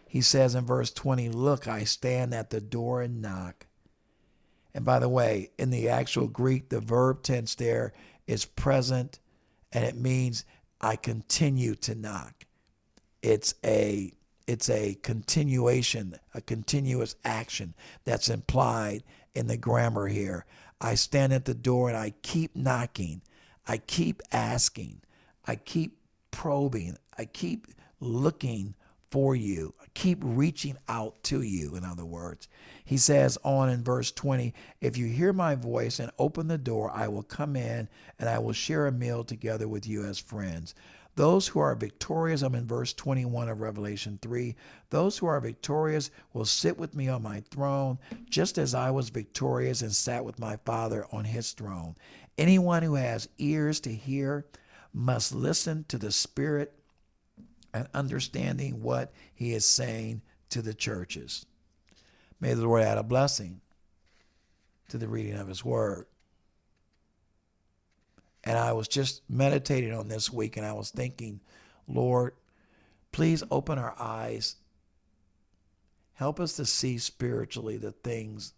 He 0.08 0.22
says 0.22 0.56
in 0.56 0.66
verse 0.66 0.92
20, 0.92 1.30
Look, 1.30 1.68
I 1.68 1.84
stand 1.84 2.34
at 2.34 2.50
the 2.50 2.62
door 2.62 3.02
and 3.02 3.22
knock. 3.22 3.68
And 4.74 4.86
by 4.86 5.00
the 5.00 5.10
way, 5.10 5.52
in 5.58 5.72
the 5.72 5.90
actual 5.90 6.28
Greek, 6.28 6.70
the 6.70 6.80
verb 6.80 7.24
tense 7.24 7.56
there 7.56 7.94
is 8.28 8.46
present 8.46 9.20
and 9.72 9.86
it 9.86 9.96
means 9.96 10.46
I 10.82 10.96
continue 10.96 11.76
to 11.76 11.96
knock. 11.96 12.46
It's 13.22 13.54
a 13.66 14.14
it's 14.48 14.70
a 14.70 14.96
continuation, 15.04 16.16
a 16.34 16.42
continuous 16.42 17.16
action 17.24 17.76
that's 18.04 18.30
implied 18.30 19.04
in 19.36 19.46
the 19.46 19.58
grammar 19.58 20.08
here. 20.08 20.46
I 20.82 20.96
stand 20.96 21.34
at 21.34 21.46
the 21.46 21.54
door 21.54 21.90
and 21.90 21.98
I 21.98 22.16
keep 22.24 22.56
knocking. 22.56 23.22
I 23.70 23.78
keep 23.78 24.24
asking, 24.32 25.02
I 25.46 25.56
keep 25.56 26.00
probing, 26.32 26.98
I 27.20 27.26
keep 27.26 27.68
looking 28.00 28.74
for 29.12 29.36
you, 29.36 29.76
I 29.80 29.86
keep 29.94 30.18
reaching 30.24 30.76
out 30.88 31.22
to 31.26 31.44
you, 31.44 31.76
in 31.76 31.86
other 31.86 32.04
words. 32.04 32.48
He 32.84 32.98
says 32.98 33.38
on 33.44 33.70
in 33.70 33.84
verse 33.84 34.12
20, 34.12 34.56
If 34.82 34.98
you 34.98 35.06
hear 35.06 35.34
my 35.34 35.54
voice 35.54 36.00
and 36.00 36.10
open 36.18 36.48
the 36.48 36.58
door, 36.58 36.90
I 36.92 37.10
will 37.10 37.22
come 37.22 37.56
in 37.56 37.88
and 38.18 38.28
I 38.28 38.40
will 38.40 38.54
share 38.54 38.88
a 38.88 38.92
meal 38.92 39.24
together 39.24 39.68
with 39.68 39.86
you 39.86 40.04
as 40.04 40.18
friends. 40.18 40.74
Those 41.16 41.48
who 41.48 41.60
are 41.60 41.76
victorious, 41.76 42.42
I'm 42.42 42.56
in 42.56 42.66
verse 42.66 42.94
21 42.94 43.50
of 43.50 43.60
Revelation 43.60 44.18
3. 44.22 44.56
Those 44.90 45.18
who 45.18 45.28
are 45.28 45.40
victorious 45.40 46.10
will 46.34 46.46
sit 46.46 46.78
with 46.78 46.96
me 46.96 47.08
on 47.08 47.22
my 47.22 47.42
throne, 47.52 48.00
just 48.30 48.58
as 48.58 48.74
I 48.74 48.90
was 48.90 49.10
victorious 49.10 49.84
and 49.84 49.94
sat 49.94 50.26
with 50.26 50.40
my 50.40 50.58
Father 50.66 51.06
on 51.12 51.26
his 51.26 51.52
throne. 51.52 51.96
Anyone 52.40 52.84
who 52.84 52.96
has 52.96 53.28
ears 53.38 53.82
to 53.82 53.94
hear 53.94 54.46
must 54.94 55.36
listen 55.36 55.84
to 55.90 55.98
the 55.98 56.10
Spirit 56.10 56.74
and 57.74 57.86
understanding 57.94 58.82
what 58.82 59.12
he 59.36 59.54
is 59.54 59.66
saying 59.66 60.22
to 60.50 60.62
the 60.62 60.74
churches. 60.74 61.46
May 62.40 62.54
the 62.54 62.62
Lord 62.62 62.82
add 62.82 62.98
a 62.98 63.04
blessing 63.04 63.60
to 64.88 64.98
the 64.98 65.10
reading 65.10 65.34
of 65.34 65.50
his 65.50 65.66
word. 65.66 66.06
And 68.46 68.58
I 68.58 68.72
was 68.72 68.88
just 68.88 69.22
meditating 69.30 69.94
on 69.94 70.08
this 70.08 70.32
week 70.32 70.56
and 70.56 70.66
I 70.66 70.72
was 70.72 70.92
thinking, 70.92 71.42
Lord, 71.90 72.36
please 73.12 73.44
open 73.52 73.78
our 73.78 73.96
eyes. 74.00 74.56
Help 76.14 76.40
us 76.40 76.56
to 76.56 76.66
see 76.66 77.00
spiritually 77.00 77.76
the 77.76 77.92
things 77.92 78.54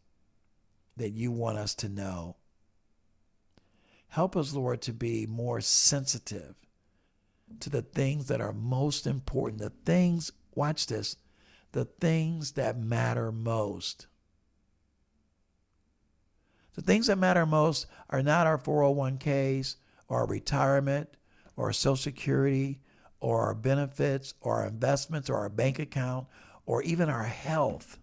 that 0.97 1.09
you 1.09 1.31
want 1.31 1.57
us 1.57 1.73
to 1.75 1.89
know. 1.89 2.35
Help 4.11 4.35
us, 4.35 4.53
Lord, 4.53 4.81
to 4.81 4.91
be 4.91 5.25
more 5.25 5.61
sensitive 5.61 6.55
to 7.61 7.69
the 7.69 7.81
things 7.81 8.27
that 8.27 8.41
are 8.41 8.51
most 8.51 9.07
important, 9.07 9.61
the 9.61 9.71
things, 9.85 10.33
watch 10.53 10.87
this, 10.87 11.15
the 11.71 11.85
things 11.85 12.51
that 12.53 12.77
matter 12.77 13.31
most. 13.31 14.07
The 16.75 16.81
things 16.81 17.07
that 17.07 17.19
matter 17.19 17.45
most 17.45 17.85
are 18.09 18.21
not 18.21 18.47
our 18.47 18.57
401ks 18.57 19.77
or 20.09 20.19
our 20.19 20.27
retirement 20.27 21.15
or 21.55 21.67
our 21.67 21.73
Social 21.73 21.95
Security 21.95 22.81
or 23.21 23.39
our 23.43 23.55
benefits 23.55 24.33
or 24.41 24.57
our 24.57 24.67
investments 24.67 25.29
or 25.29 25.37
our 25.37 25.49
bank 25.49 25.79
account 25.79 26.27
or 26.65 26.83
even 26.83 27.09
our 27.09 27.23
health 27.23 27.97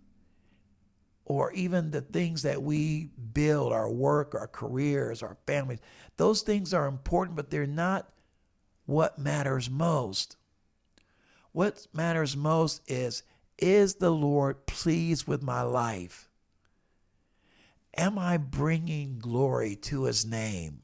or 1.28 1.52
even 1.52 1.90
the 1.90 2.00
things 2.00 2.42
that 2.42 2.62
we 2.62 3.10
build 3.34 3.70
our 3.70 3.90
work, 3.90 4.34
our 4.34 4.48
careers, 4.48 5.22
our 5.22 5.36
families. 5.46 5.78
Those 6.16 6.40
things 6.40 6.72
are 6.72 6.86
important, 6.86 7.36
but 7.36 7.50
they're 7.50 7.66
not 7.66 8.08
what 8.86 9.18
matters 9.18 9.68
most. 9.68 10.36
What 11.52 11.86
matters 11.92 12.34
most 12.34 12.80
is 12.86 13.22
is 13.58 13.96
the 13.96 14.10
Lord 14.10 14.66
pleased 14.66 15.26
with 15.26 15.42
my 15.42 15.62
life? 15.62 16.30
Am 17.96 18.18
I 18.18 18.38
bringing 18.38 19.18
glory 19.18 19.76
to 19.76 20.04
his 20.04 20.24
name? 20.24 20.82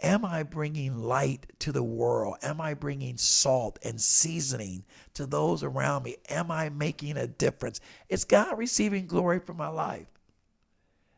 Am 0.00 0.24
I 0.24 0.44
bringing 0.44 0.96
light 1.02 1.46
to 1.60 1.72
the 1.72 1.82
world? 1.82 2.36
Am 2.42 2.60
I 2.60 2.74
bringing 2.74 3.16
salt 3.16 3.78
and 3.82 4.00
seasoning 4.00 4.84
to 5.14 5.26
those 5.26 5.64
around 5.64 6.04
me? 6.04 6.16
Am 6.28 6.50
I 6.50 6.68
making 6.68 7.16
a 7.16 7.26
difference? 7.26 7.80
Is 8.08 8.24
God 8.24 8.56
receiving 8.56 9.06
glory 9.06 9.40
for 9.40 9.54
my 9.54 9.68
life? 9.68 10.06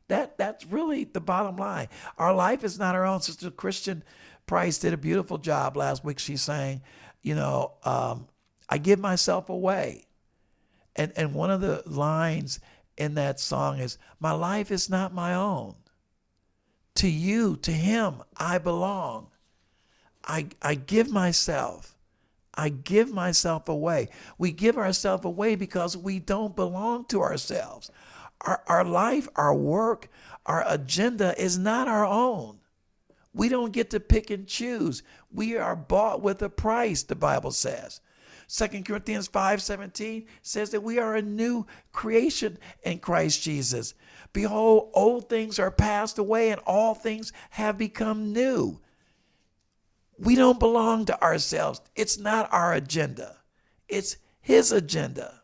That 0.08 0.38
that's 0.38 0.66
really 0.66 1.04
the 1.04 1.20
bottom 1.20 1.56
line. 1.56 1.88
Our 2.18 2.34
life 2.34 2.64
is 2.64 2.78
not 2.78 2.94
our 2.94 3.04
own. 3.06 3.20
Sister 3.20 3.50
Christian 3.50 4.02
Price 4.46 4.78
did 4.78 4.92
a 4.92 4.96
beautiful 4.96 5.38
job 5.38 5.76
last 5.76 6.04
week. 6.04 6.18
She's 6.18 6.42
saying, 6.42 6.82
you 7.22 7.36
know, 7.36 7.74
um, 7.84 8.26
I 8.68 8.78
give 8.78 8.98
myself 8.98 9.48
away. 9.48 10.06
And 10.96 11.12
and 11.16 11.34
one 11.34 11.50
of 11.50 11.60
the 11.60 11.84
lines 11.86 12.58
in 12.96 13.14
that 13.14 13.38
song 13.38 13.78
is, 13.78 13.98
My 14.18 14.32
life 14.32 14.70
is 14.70 14.90
not 14.90 15.14
my 15.14 15.34
own. 15.34 15.76
To 17.00 17.08
you, 17.08 17.56
to 17.62 17.72
him, 17.72 18.16
I 18.36 18.58
belong. 18.58 19.28
I 20.22 20.48
I 20.60 20.74
give 20.74 21.10
myself. 21.10 21.96
I 22.52 22.68
give 22.68 23.10
myself 23.10 23.70
away. 23.70 24.10
We 24.36 24.52
give 24.52 24.76
ourselves 24.76 25.24
away 25.24 25.54
because 25.54 25.96
we 25.96 26.18
don't 26.18 26.54
belong 26.54 27.06
to 27.06 27.22
ourselves. 27.22 27.90
Our, 28.42 28.62
our 28.66 28.84
life, 28.84 29.30
our 29.34 29.54
work, 29.54 30.10
our 30.44 30.62
agenda 30.68 31.34
is 31.42 31.56
not 31.56 31.88
our 31.88 32.04
own. 32.04 32.58
We 33.32 33.48
don't 33.48 33.72
get 33.72 33.88
to 33.92 34.00
pick 34.00 34.28
and 34.28 34.46
choose. 34.46 35.02
We 35.32 35.56
are 35.56 35.74
bought 35.74 36.20
with 36.20 36.42
a 36.42 36.50
price, 36.50 37.02
the 37.02 37.16
Bible 37.16 37.52
says. 37.52 38.02
2 38.48 38.84
Corinthians 38.84 39.26
5:17 39.26 40.26
says 40.42 40.68
that 40.72 40.82
we 40.82 40.98
are 40.98 41.16
a 41.16 41.22
new 41.22 41.66
creation 41.92 42.58
in 42.82 42.98
Christ 42.98 43.40
Jesus. 43.40 43.94
Behold, 44.32 44.90
old 44.94 45.28
things 45.28 45.58
are 45.58 45.70
passed 45.70 46.18
away 46.18 46.50
and 46.50 46.60
all 46.66 46.94
things 46.94 47.32
have 47.50 47.76
become 47.76 48.32
new. 48.32 48.80
We 50.18 50.36
don't 50.36 50.60
belong 50.60 51.06
to 51.06 51.22
ourselves. 51.22 51.80
It's 51.96 52.18
not 52.18 52.52
our 52.52 52.74
agenda. 52.74 53.36
It's 53.88 54.16
his 54.40 54.70
agenda. 54.70 55.42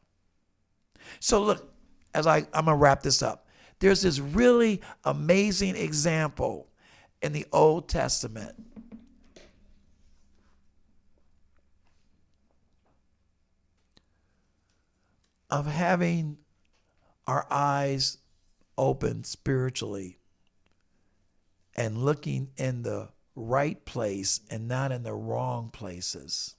So 1.19 1.43
look, 1.43 1.75
as 2.15 2.27
I, 2.27 2.39
I'm 2.53 2.67
gonna 2.67 2.77
wrap 2.77 3.03
this 3.03 3.23
up, 3.23 3.49
there's 3.79 4.03
this 4.03 4.21
really 4.21 4.81
amazing 5.05 5.77
example 5.77 6.69
in 7.23 7.33
the 7.33 7.47
Old 7.53 7.89
Testament 7.89 8.55
of 15.51 15.67
having 15.67 16.39
our 17.27 17.47
eyes 17.51 18.19
open 18.79 19.25
spiritually 19.25 20.19
and 21.75 21.99
looking 21.99 22.51
in 22.57 22.83
the 22.83 23.09
right 23.35 23.85
place 23.85 24.41
and 24.51 24.67
not 24.67 24.93
in 24.93 25.03
the 25.03 25.13
wrong 25.13 25.71
places. 25.71 26.55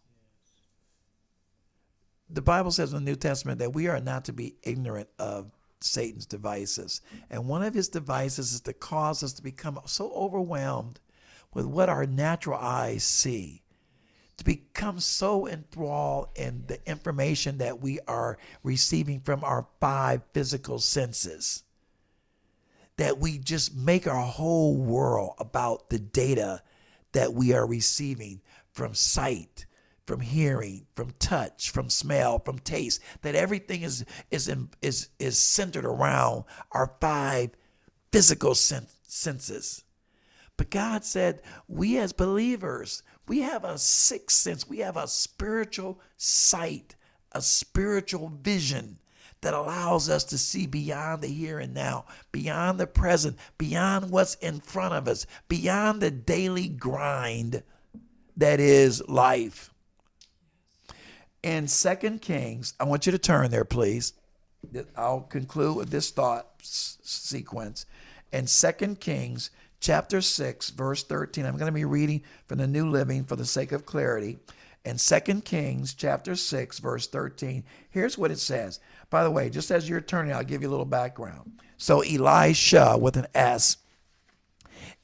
The 2.29 2.41
Bible 2.41 2.71
says 2.71 2.93
in 2.93 3.03
the 3.03 3.11
New 3.11 3.15
Testament 3.15 3.59
that 3.59 3.73
we 3.73 3.87
are 3.87 3.99
not 3.99 4.25
to 4.25 4.33
be 4.33 4.55
ignorant 4.63 5.09
of 5.17 5.51
Satan's 5.79 6.25
devices. 6.25 7.01
And 7.29 7.47
one 7.47 7.63
of 7.63 7.73
his 7.73 7.89
devices 7.89 8.53
is 8.53 8.61
to 8.61 8.73
cause 8.73 9.23
us 9.23 9.33
to 9.33 9.43
become 9.43 9.79
so 9.85 10.11
overwhelmed 10.11 10.99
with 11.53 11.65
what 11.65 11.89
our 11.89 12.05
natural 12.05 12.59
eyes 12.59 13.03
see 13.03 13.63
to 14.37 14.43
become 14.43 14.99
so 14.99 15.47
enthralled 15.47 16.29
in 16.35 16.63
the 16.67 16.79
information 16.87 17.57
that 17.57 17.81
we 17.81 17.99
are 18.07 18.37
receiving 18.61 19.19
from 19.19 19.43
our 19.43 19.65
five 19.79 20.21
physical 20.33 20.77
senses 20.77 21.63
that 22.97 23.19
we 23.19 23.37
just 23.37 23.75
make 23.75 24.07
our 24.07 24.25
whole 24.25 24.75
world 24.75 25.33
about 25.39 25.89
the 25.89 25.99
data 25.99 26.61
that 27.13 27.33
we 27.33 27.53
are 27.53 27.65
receiving 27.65 28.41
from 28.71 28.93
sight 28.93 29.65
from 30.05 30.19
hearing 30.21 30.85
from 30.95 31.11
touch 31.19 31.71
from 31.71 31.89
smell 31.89 32.39
from 32.39 32.59
taste 32.59 33.01
that 33.21 33.35
everything 33.35 33.81
is 33.81 34.05
is 34.31 34.51
is 34.81 35.09
is 35.19 35.37
centered 35.37 35.85
around 35.85 36.43
our 36.71 36.95
five 37.01 37.51
physical 38.11 38.55
senses 38.55 39.83
but 40.55 40.69
God 40.69 41.03
said 41.03 41.41
we 41.67 41.97
as 41.97 42.13
believers 42.13 43.03
we 43.27 43.41
have 43.41 43.65
a 43.65 43.77
sixth 43.77 44.37
sense. 44.37 44.67
We 44.67 44.79
have 44.79 44.97
a 44.97 45.07
spiritual 45.07 45.99
sight, 46.15 46.95
a 47.33 47.41
spiritual 47.41 48.31
vision 48.41 48.99
that 49.41 49.53
allows 49.53 50.09
us 50.09 50.23
to 50.25 50.37
see 50.37 50.67
beyond 50.67 51.21
the 51.21 51.27
here 51.27 51.59
and 51.59 51.73
now, 51.73 52.05
beyond 52.31 52.79
the 52.79 52.87
present, 52.87 53.37
beyond 53.57 54.11
what's 54.11 54.35
in 54.35 54.59
front 54.59 54.93
of 54.93 55.07
us, 55.07 55.25
beyond 55.47 56.01
the 56.01 56.11
daily 56.11 56.67
grind 56.67 57.63
that 58.35 58.59
is 58.59 59.07
life. 59.07 59.71
In 61.43 61.67
Second 61.67 62.21
Kings, 62.21 62.73
I 62.79 62.83
want 62.83 63.05
you 63.05 63.11
to 63.11 63.17
turn 63.17 63.51
there, 63.51 63.65
please. 63.65 64.13
I'll 64.95 65.21
conclude 65.21 65.77
with 65.77 65.89
this 65.89 66.09
thought 66.09 66.47
sequence. 66.61 67.85
In 68.33 68.47
Second 68.47 68.99
Kings 68.99 69.49
chapter 69.79 70.21
6, 70.21 70.71
verse 70.71 71.03
13. 71.03 71.45
I'm 71.45 71.57
going 71.57 71.67
to 71.67 71.71
be 71.71 71.85
reading 71.85 72.23
from 72.47 72.57
the 72.57 72.67
New 72.67 72.89
Living 72.89 73.23
for 73.23 73.35
the 73.35 73.45
sake 73.45 73.71
of 73.71 73.85
clarity. 73.85 74.39
In 74.85 74.97
2 74.97 75.41
Kings 75.41 75.93
chapter 75.93 76.35
6, 76.35 76.79
verse 76.79 77.07
13, 77.07 77.63
here's 77.89 78.17
what 78.17 78.31
it 78.31 78.39
says. 78.39 78.79
By 79.09 79.23
the 79.23 79.31
way, 79.31 79.49
just 79.49 79.71
as 79.71 79.87
you're 79.87 80.01
turning, 80.01 80.33
I'll 80.33 80.43
give 80.43 80.61
you 80.61 80.67
a 80.67 80.71
little 80.71 80.85
background. 80.85 81.61
So, 81.77 82.01
Elisha 82.01 82.97
with 82.97 83.17
an 83.17 83.27
S 83.33 83.77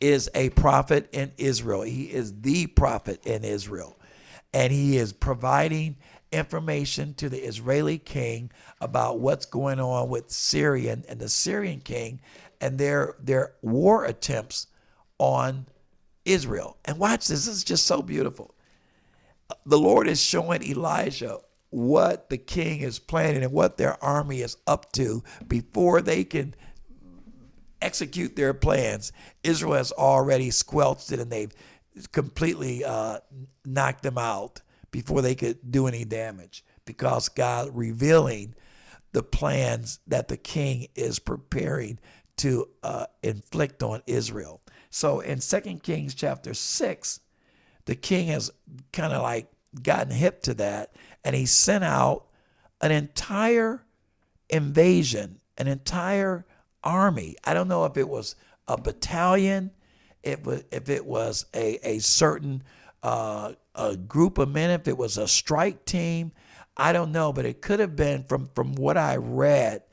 is 0.01 0.29
a 0.35 0.49
prophet 0.49 1.07
in 1.13 1.31
Israel. 1.37 1.83
He 1.83 2.05
is 2.05 2.41
the 2.41 2.67
prophet 2.67 3.25
in 3.25 3.43
Israel. 3.43 3.97
And 4.53 4.71
he 4.71 4.97
is 4.97 5.13
providing 5.13 5.95
information 6.31 7.13
to 7.13 7.29
the 7.29 7.37
Israeli 7.37 7.97
king 7.99 8.51
about 8.81 9.19
what's 9.19 9.45
going 9.45 9.79
on 9.79 10.09
with 10.09 10.29
Syria 10.29 10.97
and 11.07 11.19
the 11.19 11.29
Syrian 11.29 11.79
king 11.79 12.19
and 12.59 12.77
their 12.77 13.15
their 13.19 13.53
war 13.61 14.05
attempts 14.05 14.67
on 15.19 15.67
Israel. 16.25 16.77
And 16.85 16.97
watch 16.97 17.27
this, 17.27 17.45
this 17.45 17.55
is 17.55 17.63
just 17.63 17.85
so 17.85 18.01
beautiful. 18.01 18.55
The 19.65 19.77
Lord 19.77 20.07
is 20.07 20.21
showing 20.21 20.63
Elijah 20.63 21.39
what 21.73 22.29
the 22.29 22.37
king 22.37 22.81
is 22.81 22.99
planning 22.99 23.43
and 23.43 23.51
what 23.51 23.77
their 23.77 24.01
army 24.03 24.41
is 24.41 24.57
up 24.67 24.91
to 24.93 25.23
before 25.47 26.01
they 26.01 26.23
can 26.23 26.53
execute 27.81 28.35
their 28.35 28.53
plans. 28.53 29.11
Israel 29.43 29.73
has 29.73 29.91
already 29.91 30.51
squelched 30.51 31.11
it 31.11 31.19
and 31.19 31.31
they've 31.31 31.53
completely 32.11 32.83
uh, 32.83 33.19
knocked 33.65 34.03
them 34.03 34.17
out 34.17 34.61
before 34.91 35.21
they 35.21 35.35
could 35.35 35.71
do 35.71 35.87
any 35.87 36.05
damage 36.05 36.63
because 36.85 37.29
God 37.29 37.69
revealing 37.73 38.55
the 39.11 39.23
plans 39.23 39.99
that 40.07 40.27
the 40.27 40.37
king 40.37 40.87
is 40.95 41.19
preparing 41.19 41.99
to 42.37 42.67
uh, 42.83 43.05
inflict 43.21 43.83
on 43.83 44.01
Israel. 44.07 44.61
So 44.89 45.19
in 45.19 45.41
Second 45.41 45.83
Kings 45.83 46.13
chapter 46.13 46.53
6, 46.53 47.19
the 47.85 47.95
king 47.95 48.27
has 48.27 48.51
kind 48.91 49.13
of 49.13 49.21
like 49.21 49.51
gotten 49.81 50.13
hip 50.13 50.41
to 50.43 50.53
that 50.55 50.93
and 51.23 51.35
he 51.35 51.45
sent 51.45 51.83
out 51.83 52.25
an 52.81 52.91
entire 52.91 53.85
invasion, 54.49 55.39
an 55.57 55.67
entire 55.67 56.45
army. 56.83 57.35
I 57.43 57.53
don't 57.53 57.67
know 57.67 57.85
if 57.85 57.97
it 57.97 58.07
was 58.07 58.35
a 58.67 58.79
battalion, 58.79 59.71
if 60.21 60.89
it 60.89 61.05
was 61.05 61.45
a, 61.53 61.79
a 61.87 61.99
certain 61.99 62.63
uh, 63.01 63.53
a 63.75 63.97
group 63.97 64.37
of 64.37 64.49
men, 64.49 64.69
if 64.69 64.87
it 64.87 64.97
was 64.97 65.17
a 65.17 65.27
strike 65.27 65.85
team. 65.85 66.31
I 66.75 66.93
don't 66.93 67.11
know, 67.11 67.33
but 67.33 67.45
it 67.45 67.61
could 67.61 67.79
have 67.79 67.95
been 67.95 68.23
from, 68.23 68.49
from 68.55 68.73
what 68.75 68.97
I 68.97 69.17
read 69.17 69.83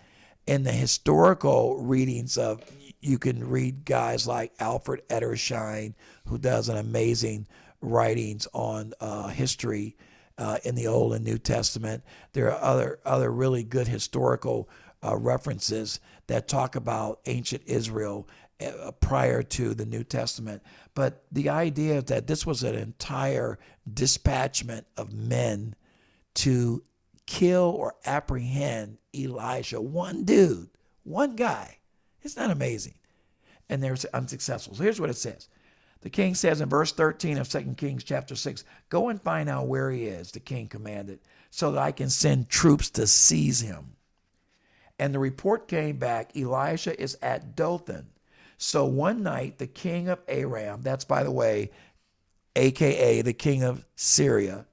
in 0.46 0.62
the 0.62 0.72
historical 0.72 1.78
readings 1.78 2.38
of 2.38 2.62
you 3.00 3.18
can 3.18 3.48
read 3.48 3.84
guys 3.84 4.26
like 4.26 4.52
Alfred 4.58 5.06
Edersheim, 5.08 5.94
who 6.26 6.38
does 6.38 6.68
an 6.68 6.76
amazing 6.76 7.46
writings 7.80 8.46
on 8.52 8.92
uh, 9.00 9.28
history 9.28 9.96
uh, 10.40 10.58
in 10.64 10.74
the 10.74 10.86
Old 10.86 11.12
and 11.12 11.24
New 11.24 11.38
Testament. 11.38 12.02
There 12.32 12.50
are 12.50 12.60
other 12.60 12.98
other 13.04 13.30
really 13.30 13.62
good 13.62 13.86
historical 13.86 14.68
uh, 15.04 15.16
references 15.16 16.00
that 16.26 16.48
talk 16.48 16.74
about 16.74 17.20
ancient 17.26 17.62
Israel 17.66 18.26
uh, 18.60 18.90
prior 19.00 19.42
to 19.42 19.74
the 19.74 19.86
New 19.86 20.02
Testament. 20.02 20.62
But 20.94 21.24
the 21.30 21.50
idea 21.50 22.02
that 22.02 22.26
this 22.26 22.46
was 22.46 22.62
an 22.62 22.74
entire 22.74 23.58
dispatchment 23.92 24.86
of 24.96 25.12
men 25.12 25.74
to 26.36 26.82
kill 27.26 27.74
or 27.76 27.94
apprehend 28.04 28.96
Elijah. 29.14 29.80
One 29.80 30.24
dude, 30.24 30.70
one 31.02 31.36
guy. 31.36 31.78
Isn't 32.22 32.42
that 32.42 32.50
amazing? 32.50 32.94
And 33.68 33.82
they're 33.82 33.96
unsuccessful. 34.14 34.74
So 34.74 34.82
here's 34.82 35.00
what 35.00 35.10
it 35.10 35.16
says. 35.16 35.48
The 36.02 36.10
king 36.10 36.34
says 36.34 36.60
in 36.60 36.68
verse 36.68 36.92
13 36.92 37.38
of 37.38 37.48
2 37.48 37.74
Kings 37.76 38.04
chapter 38.04 38.34
6, 38.34 38.64
Go 38.88 39.08
and 39.08 39.20
find 39.20 39.48
out 39.48 39.68
where 39.68 39.90
he 39.90 40.06
is, 40.06 40.30
the 40.32 40.40
king 40.40 40.66
commanded, 40.66 41.20
so 41.50 41.72
that 41.72 41.82
I 41.82 41.92
can 41.92 42.08
send 42.08 42.48
troops 42.48 42.88
to 42.90 43.06
seize 43.06 43.60
him. 43.60 43.96
And 44.98 45.14
the 45.14 45.18
report 45.18 45.68
came 45.68 45.98
back 45.98 46.36
Elisha 46.36 46.98
is 47.00 47.18
at 47.20 47.54
Dothan. 47.54 48.06
So 48.56 48.84
one 48.84 49.22
night, 49.22 49.58
the 49.58 49.66
king 49.66 50.08
of 50.08 50.20
Aram, 50.28 50.82
that's 50.82 51.04
by 51.04 51.22
the 51.22 51.30
way, 51.30 51.70
AKA 52.56 53.22
the 53.22 53.32
king 53.32 53.62
of 53.62 53.86
Syria, 53.94 54.66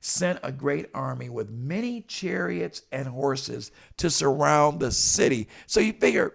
sent 0.00 0.38
a 0.42 0.52
great 0.52 0.88
army 0.94 1.28
with 1.28 1.50
many 1.50 2.00
chariots 2.02 2.82
and 2.90 3.06
horses 3.06 3.70
to 3.98 4.08
surround 4.08 4.80
the 4.80 4.90
city. 4.90 5.48
So 5.66 5.80
you 5.80 5.92
figure 5.92 6.34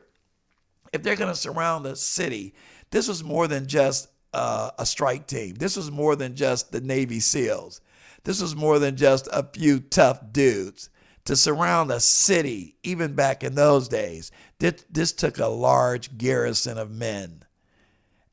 if 0.94 1.02
they're 1.02 1.16
going 1.16 1.34
to 1.34 1.40
surround 1.40 1.86
the 1.86 1.96
city, 1.96 2.54
this 2.92 3.08
was 3.08 3.24
more 3.24 3.48
than 3.48 3.68
just 3.68 4.08
uh, 4.36 4.72
a 4.78 4.86
strike 4.86 5.28
team. 5.28 5.56
This 5.56 5.78
was 5.78 5.90
more 5.90 6.16
than 6.16 6.36
just 6.36 6.72
the 6.72 6.82
Navy 6.82 7.22
SEALs. 7.22 7.80
This 8.26 8.42
was 8.42 8.56
more 8.56 8.80
than 8.80 8.98
just 8.98 9.30
a 9.32 9.48
few 9.54 9.80
tough 9.80 10.20
dudes. 10.32 10.90
To 11.26 11.36
surround 11.36 11.90
a 11.90 12.00
city, 12.00 12.76
even 12.84 13.16
back 13.16 13.44
in 13.44 13.56
those 13.56 13.88
days, 13.88 14.32
this, 14.60 14.86
this 14.92 15.12
took 15.12 15.40
a 15.40 15.48
large 15.48 16.18
garrison 16.20 16.78
of 16.78 16.92
men. 16.92 17.44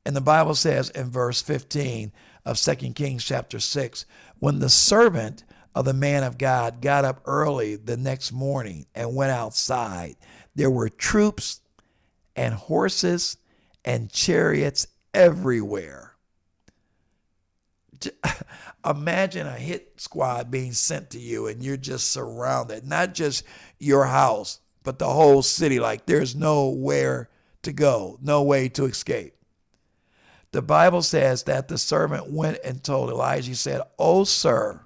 And 0.05 0.15
the 0.15 0.21
Bible 0.21 0.55
says 0.55 0.91
in 0.91 1.09
verse 1.11 1.41
15 1.41 2.12
of 2.45 2.59
2 2.59 2.75
Kings 2.93 3.25
chapter 3.25 3.61
6 3.61 4.05
when 4.41 4.59
the 4.59 4.69
servant 4.69 5.45
of 5.75 5.85
the 5.85 5.95
man 5.95 6.25
of 6.25 6.37
God 6.37 6.83
got 6.83 7.05
up 7.05 7.23
early 7.25 7.77
the 7.77 7.97
next 7.97 8.33
morning 8.33 8.87
and 8.95 9.15
went 9.15 9.31
outside, 9.31 10.17
there 10.55 10.71
were 10.71 10.88
troops 10.88 11.61
and 12.35 12.53
horses 12.53 13.38
and 13.85 14.12
chariots 14.12 14.87
everywhere. 15.14 16.14
Imagine 18.85 19.46
a 19.46 19.53
hit 19.53 20.01
squad 20.01 20.51
being 20.51 20.72
sent 20.72 21.11
to 21.11 21.18
you 21.18 21.46
and 21.46 21.62
you're 21.62 21.77
just 21.77 22.11
surrounded, 22.11 22.87
not 22.87 23.14
just 23.14 23.44
your 23.79 24.07
house, 24.07 24.61
but 24.83 24.98
the 24.98 25.09
whole 25.09 25.42
city. 25.42 25.79
Like 25.79 26.07
there's 26.07 26.35
nowhere 26.35 27.29
to 27.62 27.72
go, 27.72 28.18
no 28.20 28.42
way 28.42 28.68
to 28.70 28.85
escape. 28.85 29.35
The 30.51 30.62
Bible 30.62 31.03
says 31.03 31.44
that 31.44 31.68
the 31.68 31.79
servant 31.79 32.31
went 32.31 32.59
and 32.62 32.85
told 32.85 33.09
Elijah, 33.09 33.48
he 33.48 33.55
said, 33.55 33.81
Oh, 33.98 34.25
sir, 34.25 34.83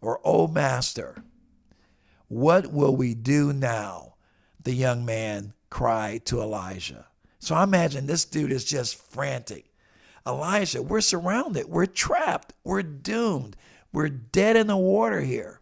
or 0.00 0.20
oh, 0.24 0.46
master, 0.46 1.24
what 2.28 2.72
will 2.72 2.94
we 2.94 3.14
do 3.14 3.52
now? 3.52 4.14
The 4.62 4.74
young 4.74 5.04
man 5.04 5.54
cried 5.70 6.24
to 6.26 6.40
Elijah. 6.40 7.06
So 7.40 7.54
I 7.54 7.64
imagine 7.64 8.06
this 8.06 8.24
dude 8.24 8.52
is 8.52 8.64
just 8.64 8.94
frantic. 8.94 9.72
Elijah, 10.26 10.82
we're 10.82 11.00
surrounded. 11.00 11.66
We're 11.66 11.86
trapped. 11.86 12.52
We're 12.62 12.82
doomed. 12.82 13.56
We're 13.92 14.10
dead 14.10 14.56
in 14.56 14.66
the 14.66 14.76
water 14.76 15.22
here. 15.22 15.58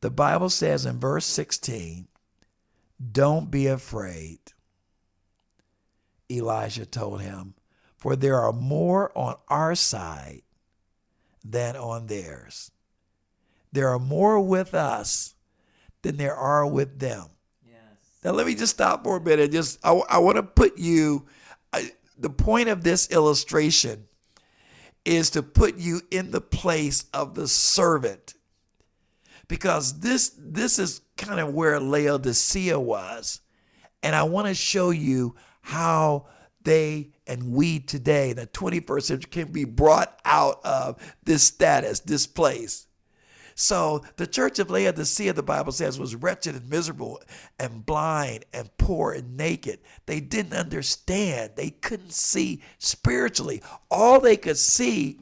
The 0.00 0.10
Bible 0.10 0.48
says 0.48 0.86
in 0.86 0.98
verse 0.98 1.26
16, 1.26 2.08
don't 3.12 3.50
be 3.50 3.66
afraid. 3.66 4.38
Elijah 6.30 6.86
told 6.86 7.20
him, 7.20 7.54
for 7.96 8.16
there 8.16 8.38
are 8.38 8.52
more 8.52 9.16
on 9.16 9.36
our 9.48 9.74
side 9.74 10.42
than 11.44 11.76
on 11.76 12.06
theirs. 12.06 12.70
There 13.72 13.88
are 13.88 13.98
more 13.98 14.40
with 14.40 14.74
us 14.74 15.34
than 16.02 16.16
there 16.16 16.34
are 16.34 16.66
with 16.66 16.98
them. 16.98 17.26
Now, 18.22 18.32
let 18.32 18.46
me 18.46 18.54
just 18.54 18.74
stop 18.74 19.04
for 19.04 19.16
a 19.16 19.20
minute. 19.20 19.52
Just, 19.52 19.78
I, 19.84 19.92
I 20.08 20.18
want 20.18 20.36
to 20.36 20.42
put 20.42 20.78
you, 20.78 21.26
I, 21.72 21.90
the 22.18 22.30
point 22.30 22.68
of 22.68 22.84
this 22.84 23.10
illustration 23.10 24.06
is 25.04 25.30
to 25.30 25.42
put 25.42 25.78
you 25.78 26.02
in 26.10 26.30
the 26.30 26.40
place 26.40 27.06
of 27.14 27.34
the 27.34 27.48
servant. 27.48 28.34
Because 29.48 30.00
this, 30.00 30.34
this 30.38 30.78
is 30.78 31.00
kind 31.16 31.40
of 31.40 31.54
where 31.54 31.80
Laodicea 31.80 32.78
was. 32.78 33.40
And 34.02 34.14
I 34.14 34.22
want 34.24 34.46
to 34.48 34.54
show 34.54 34.90
you 34.90 35.34
how 35.62 36.26
they 36.62 37.10
and 37.26 37.52
we 37.52 37.78
today, 37.78 38.32
the 38.32 38.46
21st 38.46 39.02
century, 39.02 39.30
can 39.30 39.52
be 39.52 39.64
brought 39.64 40.18
out 40.24 40.60
of 40.64 41.16
this 41.22 41.44
status, 41.44 42.00
this 42.00 42.26
place. 42.26 42.86
So 43.60 44.02
the 44.16 44.26
church 44.26 44.58
of 44.58 44.70
Laodicea, 44.70 45.34
the 45.34 45.42
Bible 45.42 45.72
says, 45.72 45.98
was 45.98 46.14
wretched 46.14 46.54
and 46.54 46.70
miserable 46.70 47.20
and 47.58 47.84
blind 47.84 48.46
and 48.54 48.70
poor 48.78 49.12
and 49.12 49.36
naked. 49.36 49.80
They 50.06 50.18
didn't 50.18 50.54
understand. 50.54 51.52
They 51.56 51.68
couldn't 51.68 52.14
see 52.14 52.62
spiritually. 52.78 53.62
All 53.90 54.18
they 54.18 54.38
could 54.38 54.56
see, 54.56 55.18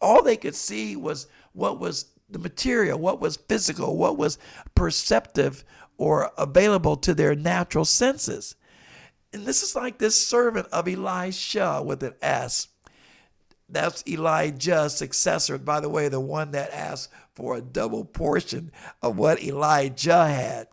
all 0.00 0.22
they 0.22 0.36
could 0.36 0.54
see 0.54 0.94
was 0.94 1.26
what 1.54 1.80
was 1.80 2.12
the 2.30 2.38
material, 2.38 3.00
what 3.00 3.20
was 3.20 3.36
physical, 3.36 3.96
what 3.96 4.16
was 4.16 4.38
perceptive 4.76 5.64
or 5.98 6.30
available 6.38 6.94
to 6.98 7.14
their 7.14 7.34
natural 7.34 7.84
senses. 7.84 8.54
And 9.32 9.44
this 9.44 9.64
is 9.64 9.74
like 9.74 9.98
this 9.98 10.24
servant 10.24 10.68
of 10.68 10.86
Elisha 10.86 11.82
with 11.84 12.04
an 12.04 12.14
S. 12.22 12.68
That's 13.68 14.06
Elijah's 14.06 14.94
successor. 14.94 15.58
By 15.58 15.80
the 15.80 15.88
way, 15.88 16.08
the 16.08 16.20
one 16.20 16.52
that 16.52 16.70
asked 16.72 17.08
for 17.34 17.56
a 17.56 17.62
double 17.62 18.04
portion 18.04 18.70
of 19.00 19.16
what 19.16 19.42
Elijah 19.42 20.26
had. 20.26 20.68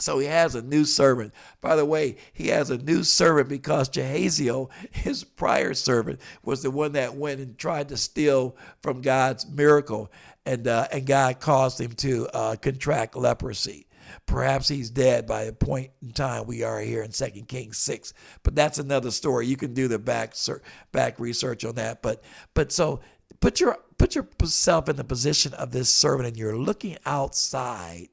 So 0.00 0.20
he 0.20 0.26
has 0.26 0.54
a 0.54 0.62
new 0.62 0.84
servant. 0.84 1.34
By 1.60 1.74
the 1.74 1.84
way, 1.84 2.16
he 2.32 2.48
has 2.48 2.70
a 2.70 2.78
new 2.78 3.02
servant 3.02 3.48
because 3.48 3.88
Jehaziel, 3.88 4.70
his 4.90 5.24
prior 5.24 5.74
servant, 5.74 6.20
was 6.44 6.62
the 6.62 6.70
one 6.70 6.92
that 6.92 7.16
went 7.16 7.40
and 7.40 7.58
tried 7.58 7.88
to 7.88 7.96
steal 7.96 8.56
from 8.80 9.02
God's 9.02 9.48
miracle, 9.48 10.10
and 10.46 10.66
uh, 10.66 10.86
and 10.92 11.04
God 11.04 11.40
caused 11.40 11.80
him 11.80 11.92
to 11.94 12.28
uh, 12.28 12.56
contract 12.56 13.16
leprosy. 13.16 13.86
Perhaps 14.24 14.68
he's 14.68 14.88
dead 14.88 15.26
by 15.26 15.44
the 15.44 15.52
point 15.52 15.90
in 16.00 16.12
time 16.12 16.46
we 16.46 16.62
are 16.62 16.80
here 16.80 17.02
in 17.02 17.10
Second 17.10 17.48
Kings 17.48 17.76
six, 17.76 18.14
but 18.42 18.54
that's 18.54 18.78
another 18.78 19.10
story. 19.10 19.46
You 19.46 19.56
can 19.56 19.74
do 19.74 19.88
the 19.88 19.98
back 19.98 20.34
back 20.92 21.18
research 21.18 21.64
on 21.64 21.74
that. 21.74 22.02
But 22.02 22.22
but 22.54 22.72
so 22.72 23.00
put 23.40 23.60
your 23.60 23.78
put 23.98 24.14
yourself 24.14 24.88
in 24.88 24.96
the 24.96 25.04
position 25.04 25.54
of 25.54 25.70
this 25.70 25.92
servant, 25.92 26.28
and 26.28 26.36
you're 26.36 26.56
looking 26.56 26.96
outside, 27.04 28.08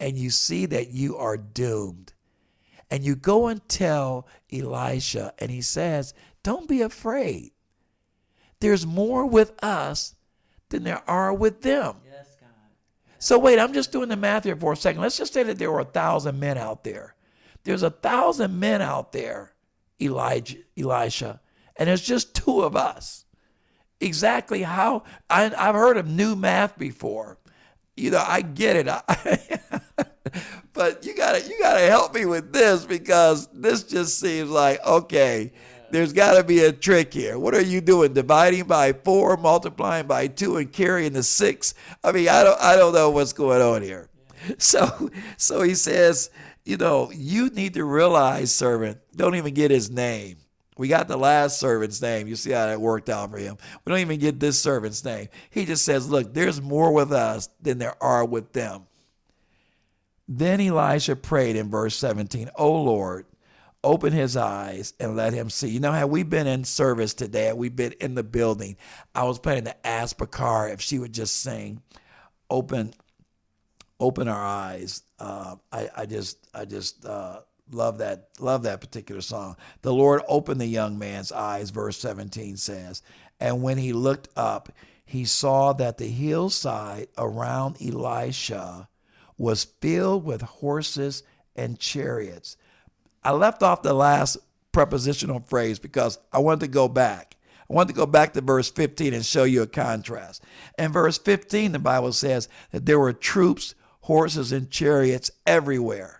and 0.00 0.16
you 0.16 0.30
see 0.30 0.66
that 0.66 0.88
you 0.90 1.16
are 1.16 1.36
doomed, 1.36 2.12
and 2.90 3.04
you 3.04 3.14
go 3.14 3.46
and 3.46 3.66
tell 3.68 4.26
Elisha, 4.52 5.32
and 5.38 5.50
he 5.50 5.62
says, 5.62 6.14
"Don't 6.42 6.68
be 6.68 6.82
afraid. 6.82 7.52
There's 8.60 8.86
more 8.86 9.26
with 9.26 9.52
us 9.62 10.14
than 10.68 10.84
there 10.84 11.08
are 11.08 11.32
with 11.32 11.62
them." 11.62 11.96
Yes, 12.04 12.36
God. 12.40 12.48
So 13.18 13.38
wait, 13.38 13.58
I'm 13.58 13.72
just 13.72 13.92
doing 13.92 14.08
the 14.08 14.16
math 14.16 14.44
here 14.44 14.56
for 14.56 14.72
a 14.72 14.76
second. 14.76 15.02
Let's 15.02 15.18
just 15.18 15.32
say 15.32 15.42
that 15.44 15.58
there 15.58 15.70
were 15.70 15.80
a 15.80 15.84
thousand 15.84 16.38
men 16.38 16.58
out 16.58 16.84
there. 16.84 17.14
There's 17.64 17.82
a 17.82 17.90
thousand 17.90 18.58
men 18.58 18.80
out 18.80 19.12
there, 19.12 19.54
Elijah, 20.00 20.58
Elisha, 20.76 21.40
and 21.76 21.88
there's 21.88 22.02
just 22.02 22.34
two 22.34 22.62
of 22.62 22.76
us. 22.76 23.24
Exactly 24.00 24.62
how 24.62 25.02
I, 25.28 25.44
have 25.44 25.74
heard 25.74 25.96
of 25.96 26.06
new 26.06 26.36
math 26.36 26.78
before. 26.78 27.38
You 27.96 28.12
know, 28.12 28.24
I 28.26 28.42
get 28.42 28.76
it. 28.76 28.86
but 30.72 31.04
you 31.04 31.16
gotta 31.16 31.42
you 31.42 31.58
gotta 31.58 31.80
help 31.80 32.14
me 32.14 32.24
with 32.24 32.52
this 32.52 32.84
because 32.84 33.48
this 33.48 33.82
just 33.82 34.20
seems 34.20 34.50
like 34.50 34.84
okay 34.86 35.52
there's 35.90 36.12
got 36.12 36.34
to 36.34 36.44
be 36.44 36.60
a 36.60 36.72
trick 36.72 37.12
here. 37.12 37.38
What 37.38 37.54
are 37.54 37.62
you 37.62 37.80
doing? 37.80 38.12
Dividing 38.12 38.64
by 38.64 38.92
four, 38.92 39.36
multiplying 39.36 40.06
by 40.06 40.26
two, 40.26 40.56
and 40.56 40.72
carrying 40.72 41.12
the 41.12 41.22
six? 41.22 41.74
I 42.04 42.12
mean, 42.12 42.28
I 42.28 42.44
don't, 42.44 42.60
I 42.60 42.76
don't 42.76 42.92
know 42.92 43.10
what's 43.10 43.32
going 43.32 43.62
on 43.62 43.82
here. 43.82 44.08
So, 44.56 45.10
so 45.36 45.62
he 45.62 45.74
says, 45.74 46.30
you 46.64 46.76
know, 46.76 47.10
you 47.10 47.50
need 47.50 47.74
to 47.74 47.84
realize, 47.84 48.54
servant. 48.54 48.98
Don't 49.14 49.34
even 49.34 49.52
get 49.52 49.72
his 49.72 49.90
name. 49.90 50.36
We 50.78 50.86
got 50.86 51.08
the 51.08 51.16
last 51.16 51.58
servant's 51.58 52.00
name. 52.00 52.28
You 52.28 52.36
see 52.36 52.52
how 52.52 52.66
that 52.66 52.80
worked 52.80 53.08
out 53.08 53.32
for 53.32 53.38
him. 53.38 53.58
We 53.84 53.90
don't 53.90 53.98
even 53.98 54.20
get 54.20 54.38
this 54.38 54.60
servant's 54.60 55.04
name. 55.04 55.28
He 55.50 55.66
just 55.66 55.84
says, 55.84 56.08
look, 56.08 56.32
there's 56.32 56.62
more 56.62 56.92
with 56.92 57.12
us 57.12 57.48
than 57.60 57.78
there 57.78 58.00
are 58.02 58.24
with 58.24 58.52
them. 58.52 58.86
Then 60.28 60.60
Elisha 60.60 61.16
prayed 61.16 61.56
in 61.56 61.68
verse 61.68 61.96
17, 61.96 62.50
O 62.54 62.82
Lord, 62.82 63.26
open 63.82 64.12
his 64.12 64.36
eyes 64.36 64.94
and 65.00 65.16
let 65.16 65.32
him 65.32 65.50
see. 65.50 65.68
You 65.68 65.80
know 65.80 65.90
how 65.90 66.06
we've 66.06 66.28
been 66.30 66.46
in 66.46 66.62
service 66.62 67.12
today, 67.12 67.52
we've 67.52 67.74
been 67.74 67.94
in 68.00 68.14
the 68.14 68.22
building. 68.22 68.76
I 69.14 69.24
was 69.24 69.40
planning 69.40 69.64
to 69.64 69.86
ask 69.86 70.16
Bakar 70.16 70.68
if 70.68 70.80
she 70.80 71.00
would 71.00 71.12
just 71.12 71.40
sing, 71.40 71.82
open, 72.50 72.94
open 73.98 74.28
our 74.28 74.44
eyes. 74.44 75.02
Uh, 75.18 75.56
I, 75.72 75.88
I 75.96 76.06
just, 76.06 76.46
I 76.54 76.66
just 76.66 77.04
uh, 77.04 77.40
love 77.70 77.98
that, 77.98 78.28
love 78.38 78.62
that 78.62 78.80
particular 78.80 79.20
song. 79.20 79.56
The 79.82 79.92
Lord 79.92 80.22
opened 80.28 80.60
the 80.60 80.66
young 80.66 80.98
man's 80.98 81.32
eyes, 81.32 81.70
verse 81.70 81.98
17 81.98 82.56
says, 82.56 83.02
and 83.40 83.62
when 83.62 83.78
he 83.78 83.92
looked 83.92 84.28
up, 84.36 84.70
he 85.04 85.24
saw 85.24 85.72
that 85.74 85.98
the 85.98 86.08
hillside 86.08 87.08
around 87.16 87.76
Elisha 87.80 88.88
was 89.38 89.64
filled 89.64 90.24
with 90.24 90.42
horses 90.42 91.22
and 91.56 91.78
chariots. 91.78 92.56
I 93.22 93.32
left 93.32 93.62
off 93.62 93.82
the 93.82 93.94
last 93.94 94.36
prepositional 94.72 95.40
phrase 95.40 95.78
because 95.78 96.18
I 96.32 96.38
wanted 96.38 96.60
to 96.60 96.68
go 96.68 96.88
back. 96.88 97.36
I 97.70 97.74
wanted 97.74 97.88
to 97.88 97.98
go 97.98 98.06
back 98.06 98.32
to 98.32 98.40
verse 98.40 98.70
15 98.70 99.14
and 99.14 99.24
show 99.24 99.44
you 99.44 99.62
a 99.62 99.66
contrast. 99.66 100.42
In 100.78 100.92
verse 100.92 101.18
15, 101.18 101.72
the 101.72 101.78
Bible 101.78 102.12
says 102.12 102.48
that 102.72 102.86
there 102.86 102.98
were 102.98 103.12
troops, 103.12 103.74
horses, 104.00 104.52
and 104.52 104.70
chariots 104.70 105.30
everywhere. 105.46 106.17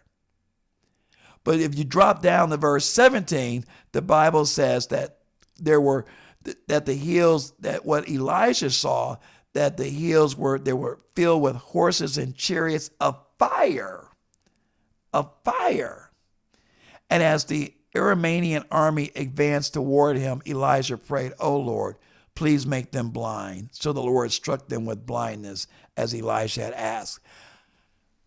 But 1.48 1.60
if 1.60 1.78
you 1.78 1.84
drop 1.84 2.20
down 2.20 2.50
to 2.50 2.58
verse 2.58 2.84
17, 2.84 3.64
the 3.92 4.02
Bible 4.02 4.44
says 4.44 4.88
that 4.88 5.20
there 5.58 5.80
were 5.80 6.04
that 6.66 6.84
the 6.84 6.92
hills 6.92 7.52
that 7.60 7.86
what 7.86 8.06
Elijah 8.06 8.68
saw 8.68 9.16
that 9.54 9.78
the 9.78 9.88
hills 9.88 10.36
were 10.36 10.58
they 10.58 10.74
were 10.74 10.98
filled 11.16 11.40
with 11.40 11.56
horses 11.56 12.18
and 12.18 12.36
chariots 12.36 12.90
of 13.00 13.18
fire 13.38 14.08
of 15.14 15.32
fire. 15.42 16.10
And 17.08 17.22
as 17.22 17.46
the 17.46 17.72
Aramean 17.96 18.66
army 18.70 19.10
advanced 19.16 19.72
toward 19.72 20.18
him 20.18 20.42
Elijah 20.46 20.98
prayed 20.98 21.32
oh 21.40 21.56
Lord 21.56 21.96
please 22.34 22.66
make 22.66 22.92
them 22.92 23.08
blind. 23.08 23.70
So 23.72 23.94
the 23.94 24.02
Lord 24.02 24.32
struck 24.32 24.68
them 24.68 24.84
with 24.84 25.06
blindness 25.06 25.66
as 25.96 26.14
Elijah 26.14 26.64
had 26.64 26.74
asked. 26.74 27.20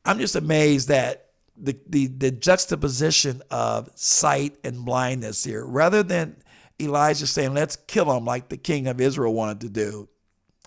I'm 0.06 0.18
just 0.18 0.36
amazed 0.36 0.88
that 0.88 1.28
the, 1.58 1.78
the, 1.88 2.08
the 2.08 2.32
juxtaposition 2.32 3.42
of 3.52 3.90
sight 3.96 4.58
and 4.64 4.86
blindness 4.86 5.44
here 5.44 5.66
rather 5.66 6.04
than 6.04 6.36
Elijah 6.80 7.28
saying, 7.28 7.54
let's 7.54 7.76
kill 7.76 8.12
him 8.16 8.26
like 8.26 8.50
the 8.50 8.58
king 8.58 8.88
of 8.88 9.00
Israel 9.00 9.34
wanted 9.34 9.62
to 9.62 9.70
do. 9.70 10.10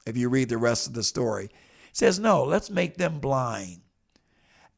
If 0.06 0.16
you 0.16 0.28
read 0.28 0.48
the 0.48 0.58
rest 0.58 0.86
of 0.86 0.92
the 0.92 1.02
story, 1.02 1.48
says, 1.92 2.18
no, 2.18 2.44
let's 2.44 2.70
make 2.70 2.96
them 2.96 3.18
blind. 3.18 3.80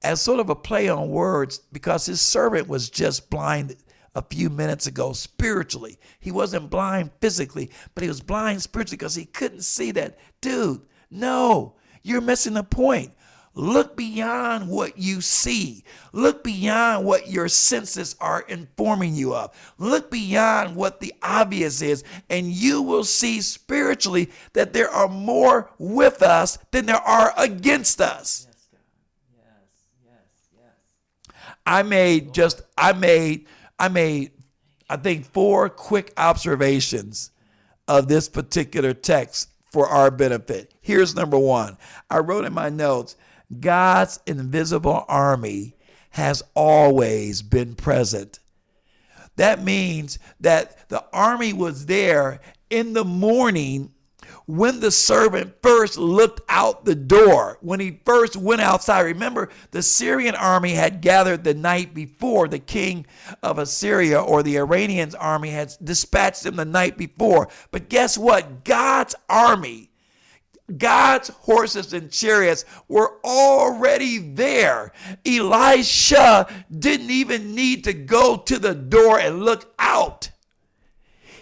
As 0.03 0.21
sort 0.21 0.41
of 0.41 0.51
a 0.51 0.55
play 0.55 0.89
on 0.89 1.09
words, 1.09 1.59
because 1.73 2.07
his 2.07 2.21
servant 2.21 2.69
was 2.69 2.91
just 2.91 3.29
blind 3.29 3.77
a 4.15 4.23
few 4.23 4.49
minutes 4.49 4.87
ago 4.87 5.13
spiritually. 5.13 5.99
He 6.21 6.31
wasn't 6.31 6.71
blind 6.71 7.11
physically, 7.21 7.71
but 7.95 8.03
he 8.03 8.09
was 8.09 8.21
blind 8.21 8.63
spiritually 8.63 8.97
because 8.97 9.15
he 9.15 9.27
couldn't 9.27 9.63
see 9.63 9.91
that. 9.93 10.19
Dude, 10.41 10.83
no, 11.11 11.77
you're 12.03 12.21
missing 12.21 12.55
the 12.55 12.63
point. 12.63 13.13
Look 13.59 13.97
beyond 13.97 14.69
what 14.69 14.99
you 14.99 15.23
see. 15.23 15.83
Look 16.13 16.45
beyond 16.45 17.07
what 17.07 17.31
your 17.31 17.49
senses 17.49 18.15
are 18.21 18.43
informing 18.43 19.15
you 19.15 19.35
of. 19.35 19.57
Look 19.79 20.11
beyond 20.11 20.77
what 20.77 21.01
the 21.01 21.15
obvious 21.23 21.81
is, 21.81 22.05
and 22.29 22.49
you 22.49 22.83
will 22.83 23.03
see 23.03 23.41
spiritually 23.41 24.31
that 24.53 24.75
there 24.75 24.91
are 24.91 25.09
more 25.09 25.71
with 25.79 26.23
us 26.23 26.59
than 26.71 26.85
there 26.85 26.97
are 26.97 27.33
against 27.39 28.03
us. 28.03 28.47
Yes, 28.47 28.69
God. 28.71 28.81
Yes, 29.35 30.19
yes, 30.55 30.63
yes. 31.35 31.45
I 31.65 31.83
made 31.83 32.35
just, 32.35 32.61
I 32.77 32.93
made, 32.93 33.47
I 33.79 33.89
made, 33.89 34.33
I 34.91 34.99
think, 34.99 35.25
four 35.25 35.71
quick 35.71 36.13
observations 36.19 37.31
of 37.89 38.07
this 38.07 38.29
particular 38.29 38.93
text 38.93 39.49
for 39.73 39.87
our 39.87 40.11
benefit. 40.11 40.75
Here's 40.83 41.15
number 41.15 41.39
one. 41.39 41.79
I 42.11 42.19
wrote 42.19 42.45
in 42.45 42.53
my 42.53 42.69
notes 42.69 43.17
God's 43.61 44.21
invisible 44.27 45.05
army 45.09 45.77
has 46.11 46.43
always 46.55 47.43
been 47.43 47.75
present. 47.75 48.41
That 49.37 49.63
means 49.63 50.19
that 50.41 50.89
the 50.89 51.05
army 51.13 51.53
was 51.53 51.87
there 51.87 52.41
in 52.71 52.95
the 52.95 53.05
morning 53.05 53.93
when 54.47 54.81
the 54.81 54.91
servant 54.91 55.55
first 55.61 55.99
looked 55.99 56.41
out 56.49 56.85
the 56.85 56.95
door, 56.95 57.59
when 57.61 57.81
he 57.81 58.01
first 58.05 58.37
went 58.37 58.61
outside. 58.61 59.01
Remember, 59.01 59.51
the 59.73 59.83
Syrian 59.83 60.37
army 60.37 60.73
had 60.73 61.01
gathered 61.01 61.43
the 61.45 61.55
night 61.55 61.95
before. 61.95 62.47
The 62.47 62.61
king 62.61 63.07
of 63.43 63.59
Assyria 63.59 64.21
or 64.21 64.43
the 64.43 64.57
Iranians 64.57 65.15
army 65.17 65.51
had 65.51 65.75
dispatched 65.83 66.45
them 66.45 66.57
the 66.57 66.65
night 66.65 66.97
before. 66.97 67.49
But 67.73 67.89
guess 67.89 68.17
what? 68.17 68.65
God's 68.65 69.17
army 69.29 69.91
God's 70.77 71.29
horses 71.29 71.93
and 71.93 72.11
chariots 72.11 72.65
were 72.89 73.21
already 73.25 74.19
there. 74.19 74.93
Elisha 75.25 76.49
didn't 76.77 77.11
even 77.11 77.55
need 77.55 77.85
to 77.85 77.93
go 77.93 78.37
to 78.39 78.59
the 78.59 78.75
door 78.75 79.19
and 79.19 79.45
look 79.45 79.73
out. 79.79 80.31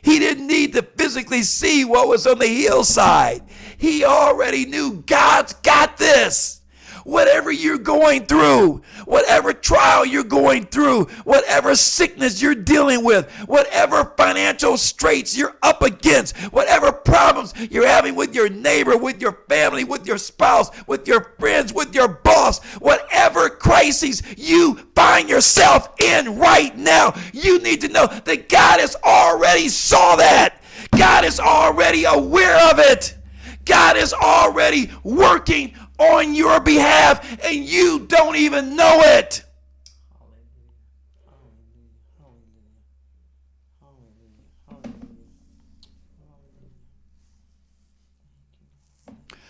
He 0.02 0.18
didn't 0.18 0.46
need 0.46 0.74
to 0.74 0.82
physically 0.82 1.42
see 1.42 1.84
what 1.86 2.08
was 2.08 2.26
on 2.26 2.38
the 2.38 2.46
hillside. 2.46 3.42
He 3.78 4.04
already 4.04 4.66
knew 4.66 5.02
God's 5.06 5.54
got 5.54 5.96
this 5.96 6.60
whatever 7.04 7.52
you're 7.52 7.78
going 7.78 8.26
through, 8.26 8.82
whatever 9.04 9.52
trial 9.52 10.04
you're 10.04 10.24
going 10.24 10.64
through, 10.66 11.04
whatever 11.24 11.74
sickness 11.74 12.42
you're 12.42 12.54
dealing 12.54 13.04
with, 13.04 13.30
whatever 13.46 14.12
financial 14.16 14.76
straits 14.76 15.36
you're 15.36 15.56
up 15.62 15.82
against, 15.82 16.36
whatever 16.52 16.92
problems 16.92 17.54
you're 17.70 17.86
having 17.86 18.14
with 18.14 18.34
your 18.34 18.48
neighbor, 18.48 18.96
with 18.96 19.20
your 19.20 19.38
family, 19.48 19.84
with 19.84 20.06
your 20.06 20.18
spouse, 20.18 20.70
with 20.86 21.06
your 21.06 21.34
friends, 21.38 21.72
with 21.72 21.94
your 21.94 22.08
boss, 22.08 22.62
whatever 22.76 23.48
crises 23.48 24.22
you 24.36 24.74
find 24.94 25.28
yourself 25.28 25.88
in 26.02 26.38
right 26.38 26.76
now, 26.76 27.14
you 27.32 27.58
need 27.60 27.80
to 27.80 27.88
know 27.88 28.06
that 28.06 28.48
God 28.48 28.80
has 28.80 28.96
already 29.04 29.68
saw 29.68 30.16
that. 30.16 30.60
God 30.96 31.24
is 31.24 31.40
already 31.40 32.04
aware 32.04 32.56
of 32.70 32.78
it. 32.78 33.16
God 33.64 33.96
is 33.96 34.12
already 34.12 34.90
working 35.02 35.74
on 35.98 36.34
your 36.34 36.60
behalf 36.60 37.44
and 37.44 37.56
you 37.56 38.00
don't 38.00 38.36
even 38.36 38.76
know 38.76 39.00
it. 39.02 39.44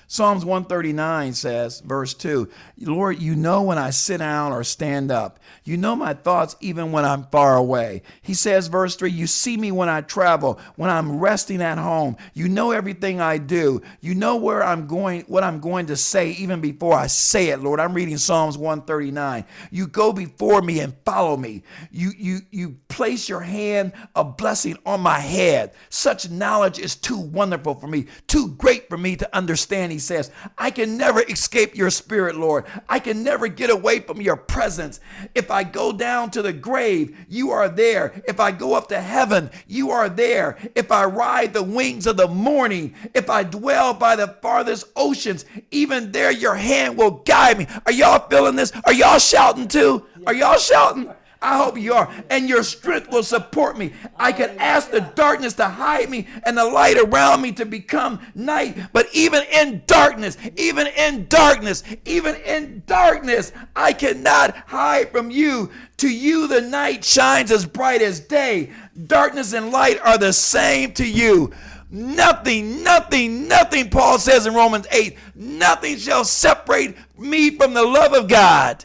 Psalms 0.06 0.44
139 0.44 1.32
says, 1.32 1.80
verse 1.80 2.14
2, 2.14 2.48
Lord, 2.80 3.20
you 3.20 3.34
know 3.34 3.62
when 3.62 3.78
I 3.78 3.90
sit 3.90 4.18
down 4.18 4.52
or 4.52 4.62
stand 4.62 5.10
up. 5.10 5.38
You 5.64 5.76
know 5.78 5.96
my 5.96 6.12
thoughts 6.12 6.56
even 6.60 6.92
when 6.92 7.04
I'm 7.04 7.24
far 7.24 7.56
away. 7.56 8.02
He 8.20 8.34
says, 8.34 8.66
verse 8.66 8.96
3, 8.96 9.10
You 9.10 9.26
see 9.26 9.56
me 9.56 9.72
when 9.72 9.88
I 9.88 10.02
travel, 10.02 10.60
when 10.76 10.90
I'm 10.90 11.18
resting 11.18 11.62
at 11.62 11.78
home. 11.78 12.16
You 12.34 12.48
know 12.48 12.72
everything 12.72 13.20
I 13.20 13.38
do. 13.38 13.80
You 14.00 14.14
know 14.14 14.36
where 14.36 14.62
I'm 14.62 14.86
going, 14.86 15.22
what 15.22 15.42
I'm 15.42 15.60
going 15.60 15.86
to 15.86 15.96
say 15.96 16.32
even 16.32 16.60
before 16.60 16.94
I 16.94 17.06
say 17.06 17.48
it, 17.48 17.60
Lord. 17.60 17.80
I'm 17.80 17.94
reading 17.94 18.18
Psalms 18.18 18.58
139. 18.58 19.44
You 19.70 19.86
go 19.86 20.12
before 20.12 20.60
me 20.60 20.80
and 20.80 20.94
follow 21.06 21.36
me. 21.36 21.62
You, 21.90 22.12
you, 22.16 22.40
you 22.50 22.76
place 22.88 23.28
your 23.28 23.40
hand 23.40 23.92
of 24.14 24.36
blessing 24.36 24.76
on 24.84 25.00
my 25.00 25.18
head. 25.18 25.72
Such 25.88 26.28
knowledge 26.28 26.78
is 26.78 26.94
too 26.94 27.18
wonderful 27.18 27.74
for 27.74 27.86
me, 27.86 28.06
too 28.26 28.48
great 28.48 28.88
for 28.88 28.98
me 28.98 29.16
to 29.16 29.36
understand. 29.36 29.93
He 29.94 30.00
says, 30.00 30.32
I 30.58 30.72
can 30.72 30.96
never 30.96 31.22
escape 31.22 31.76
your 31.76 31.88
spirit, 31.88 32.34
Lord. 32.34 32.64
I 32.88 32.98
can 32.98 33.22
never 33.22 33.46
get 33.46 33.70
away 33.70 34.00
from 34.00 34.20
your 34.20 34.34
presence. 34.34 34.98
If 35.36 35.52
I 35.52 35.62
go 35.62 35.92
down 35.92 36.32
to 36.32 36.42
the 36.42 36.52
grave, 36.52 37.16
you 37.28 37.52
are 37.52 37.68
there. 37.68 38.20
If 38.26 38.40
I 38.40 38.50
go 38.50 38.74
up 38.74 38.88
to 38.88 39.00
heaven, 39.00 39.50
you 39.68 39.92
are 39.92 40.08
there. 40.08 40.58
If 40.74 40.90
I 40.90 41.04
ride 41.04 41.52
the 41.54 41.62
wings 41.62 42.08
of 42.08 42.16
the 42.16 42.26
morning, 42.26 42.96
if 43.14 43.30
I 43.30 43.44
dwell 43.44 43.94
by 43.94 44.16
the 44.16 44.26
farthest 44.42 44.88
oceans, 44.96 45.44
even 45.70 46.10
there 46.10 46.32
your 46.32 46.56
hand 46.56 46.98
will 46.98 47.12
guide 47.12 47.58
me. 47.58 47.68
Are 47.86 47.92
y'all 47.92 48.28
feeling 48.28 48.56
this? 48.56 48.72
Are 48.86 48.92
y'all 48.92 49.20
shouting 49.20 49.68
too? 49.68 50.04
Are 50.26 50.34
y'all 50.34 50.58
shouting? 50.58 51.08
I 51.44 51.58
hope 51.58 51.78
you 51.78 51.92
are. 51.92 52.10
And 52.30 52.48
your 52.48 52.62
strength 52.62 53.10
will 53.10 53.22
support 53.22 53.76
me. 53.76 53.92
I 54.16 54.32
can 54.32 54.56
ask 54.58 54.90
the 54.90 55.00
darkness 55.00 55.52
to 55.54 55.68
hide 55.68 56.08
me 56.08 56.26
and 56.46 56.56
the 56.56 56.64
light 56.64 56.96
around 56.96 57.42
me 57.42 57.52
to 57.52 57.66
become 57.66 58.20
night. 58.34 58.78
But 58.94 59.08
even 59.12 59.42
in 59.52 59.82
darkness, 59.86 60.38
even 60.56 60.86
in 60.86 61.26
darkness, 61.28 61.84
even 62.06 62.36
in 62.36 62.82
darkness, 62.86 63.52
I 63.76 63.92
cannot 63.92 64.56
hide 64.66 65.10
from 65.10 65.30
you. 65.30 65.70
To 65.98 66.08
you, 66.08 66.48
the 66.48 66.62
night 66.62 67.04
shines 67.04 67.50
as 67.50 67.66
bright 67.66 68.00
as 68.00 68.20
day. 68.20 68.72
Darkness 69.06 69.52
and 69.52 69.70
light 69.70 70.00
are 70.00 70.16
the 70.16 70.32
same 70.32 70.92
to 70.94 71.06
you. 71.06 71.52
Nothing, 71.90 72.82
nothing, 72.82 73.46
nothing, 73.46 73.90
Paul 73.90 74.18
says 74.18 74.46
in 74.46 74.54
Romans 74.54 74.86
8, 74.90 75.16
nothing 75.34 75.96
shall 75.98 76.24
separate 76.24 76.96
me 77.18 77.50
from 77.50 77.74
the 77.74 77.84
love 77.84 78.14
of 78.14 78.28
God. 78.28 78.84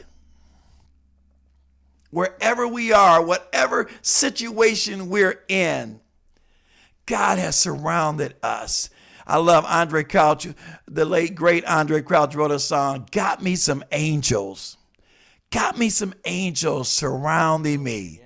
Wherever 2.11 2.67
we 2.67 2.91
are, 2.91 3.23
whatever 3.23 3.89
situation 4.01 5.09
we're 5.09 5.43
in, 5.47 5.99
God 7.05 7.37
has 7.37 7.55
surrounded 7.55 8.35
us. 8.41 8.89
I 9.27 9.37
love 9.37 9.63
Andraé 9.65 10.09
Crouch, 10.09 10.47
the 10.87 11.05
late 11.05 11.35
great 11.35 11.65
Andraé 11.65 12.03
Crouch 12.03 12.33
wrote 12.33 12.51
a 12.51 12.59
song, 12.59 13.07
Got 13.11 13.43
Me 13.43 13.55
Some 13.55 13.83
Angels. 13.91 14.77
Got 15.51 15.77
me 15.77 15.89
some 15.89 16.13
angels 16.25 16.89
surrounding 16.89 17.83
me 17.83 18.21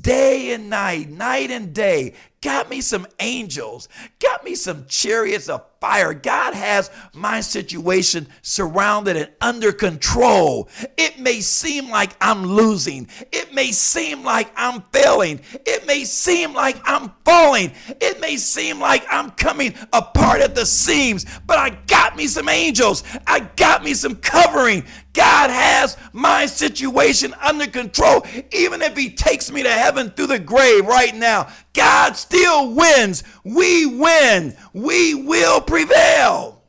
day 0.00 0.52
and 0.52 0.68
night, 0.70 1.08
night 1.08 1.50
and 1.50 1.72
day. 1.72 2.14
Got 2.40 2.70
me 2.70 2.80
some 2.80 3.06
angels, 3.18 3.88
got 4.20 4.44
me 4.44 4.54
some 4.54 4.86
chariots 4.86 5.48
of 5.48 5.64
fire. 5.80 6.14
God 6.14 6.54
has 6.54 6.88
my 7.12 7.40
situation 7.40 8.28
surrounded 8.42 9.16
and 9.16 9.30
under 9.40 9.72
control. 9.72 10.68
It 10.96 11.18
may 11.18 11.40
seem 11.40 11.90
like 11.90 12.16
I'm 12.20 12.44
losing, 12.44 13.08
it 13.32 13.52
may 13.52 13.72
seem 13.72 14.22
like 14.22 14.52
I'm 14.56 14.82
failing, 14.92 15.40
it 15.66 15.84
may 15.86 16.04
seem 16.04 16.54
like 16.54 16.80
I'm 16.84 17.12
falling, 17.24 17.72
it 18.00 18.20
may 18.20 18.36
seem 18.36 18.78
like 18.78 19.04
I'm 19.10 19.30
coming 19.32 19.74
apart 19.92 20.40
at 20.40 20.54
the 20.54 20.66
seams, 20.66 21.26
but 21.44 21.58
I 21.58 21.70
got 21.88 22.16
me 22.16 22.28
some 22.28 22.48
angels, 22.48 23.02
I 23.26 23.40
got 23.56 23.82
me 23.82 23.94
some 23.94 24.14
covering. 24.16 24.84
God 25.14 25.50
has 25.50 25.96
my 26.12 26.46
situation 26.46 27.34
under 27.42 27.66
control. 27.66 28.24
Even 28.52 28.82
if 28.82 28.96
He 28.96 29.10
takes 29.10 29.50
me 29.50 29.64
to 29.64 29.72
heaven 29.72 30.10
through 30.10 30.28
the 30.28 30.38
grave 30.38 30.86
right 30.86 31.12
now, 31.12 31.48
God 31.78 32.16
still 32.16 32.72
wins. 32.72 33.22
We 33.44 33.86
win. 33.86 34.56
We 34.72 35.14
will 35.14 35.60
prevail. 35.60 36.60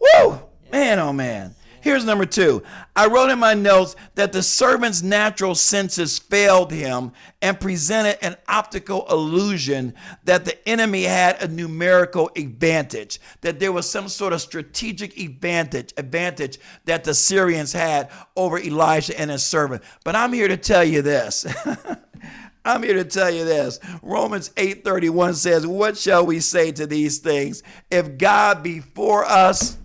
Woo! 0.00 0.40
Man, 0.72 0.98
oh 0.98 1.12
man. 1.12 1.54
Here's 1.80 2.04
number 2.04 2.26
two. 2.26 2.64
I 2.96 3.06
wrote 3.06 3.30
in 3.30 3.38
my 3.38 3.54
notes 3.54 3.94
that 4.16 4.32
the 4.32 4.42
servant's 4.42 5.02
natural 5.02 5.54
senses 5.54 6.18
failed 6.18 6.72
him 6.72 7.12
and 7.40 7.60
presented 7.60 8.18
an 8.24 8.36
optical 8.48 9.06
illusion 9.08 9.94
that 10.24 10.44
the 10.44 10.68
enemy 10.68 11.04
had 11.04 11.40
a 11.40 11.46
numerical 11.46 12.28
advantage, 12.34 13.20
that 13.42 13.60
there 13.60 13.70
was 13.70 13.88
some 13.88 14.08
sort 14.08 14.32
of 14.32 14.40
strategic 14.40 15.16
advantage, 15.16 15.94
advantage 15.96 16.58
that 16.86 17.04
the 17.04 17.14
Syrians 17.14 17.72
had 17.72 18.10
over 18.34 18.58
Elijah 18.58 19.18
and 19.18 19.30
his 19.30 19.44
servant. 19.44 19.84
But 20.02 20.16
I'm 20.16 20.32
here 20.32 20.48
to 20.48 20.56
tell 20.56 20.82
you 20.82 21.02
this. 21.02 21.46
I'm 22.64 22.82
here 22.82 22.94
to 22.94 23.04
tell 23.04 23.30
you 23.30 23.44
this. 23.44 23.78
Romans 24.02 24.50
8:31 24.56 25.34
says, 25.34 25.66
"What 25.66 25.96
shall 25.96 26.26
we 26.26 26.40
say 26.40 26.72
to 26.72 26.86
these 26.86 27.18
things? 27.18 27.62
If 27.90 28.18
God 28.18 28.62
be 28.62 28.80
for 28.80 29.24
us, 29.24 29.78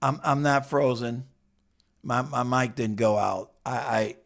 I'm 0.02 0.20
I'm 0.22 0.42
not 0.42 0.66
frozen. 0.68 1.24
My 2.02 2.22
my 2.22 2.42
mic 2.42 2.74
didn't 2.76 2.96
go 2.96 3.16
out. 3.18 3.52
I 3.64 3.72
I, 3.76 4.16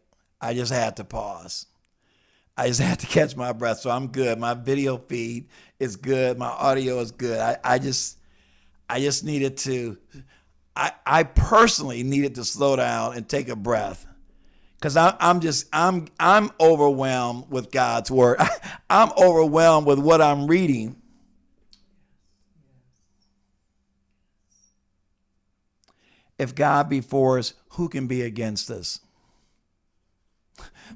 I 0.41 0.53
just 0.53 0.71
had 0.71 0.97
to 0.97 1.03
pause. 1.03 1.65
I 2.55 2.67
just 2.67 2.81
had 2.81 2.99
to 2.99 3.07
catch 3.07 3.35
my 3.35 3.53
breath. 3.53 3.79
So 3.79 3.89
I'm 3.89 4.07
good. 4.07 4.37
My 4.39 4.53
video 4.53 4.97
feed 4.97 5.47
is 5.79 5.95
good. 5.95 6.37
My 6.37 6.47
audio 6.47 6.99
is 6.99 7.11
good. 7.11 7.39
I, 7.39 7.57
I 7.63 7.79
just 7.79 8.17
I 8.89 8.99
just 8.99 9.23
needed 9.23 9.57
to 9.57 9.97
I 10.75 10.91
I 11.05 11.23
personally 11.23 12.03
needed 12.03 12.35
to 12.35 12.45
slow 12.45 12.75
down 12.75 13.15
and 13.15 13.27
take 13.27 13.49
a 13.49 13.55
breath. 13.55 14.05
Cause 14.81 14.95
I, 14.95 15.15
I'm 15.19 15.41
just 15.41 15.67
I'm 15.73 16.07
I'm 16.19 16.51
overwhelmed 16.59 17.49
with 17.49 17.69
God's 17.69 18.09
word. 18.09 18.39
I'm 18.89 19.11
overwhelmed 19.17 19.85
with 19.85 19.99
what 19.99 20.21
I'm 20.21 20.47
reading. 20.47 20.95
If 26.37 26.55
God 26.55 26.87
be 26.87 27.01
for 27.01 27.37
us, 27.37 27.53
who 27.71 27.89
can 27.89 28.07
be 28.07 28.21
against 28.21 28.71
us? 28.71 29.01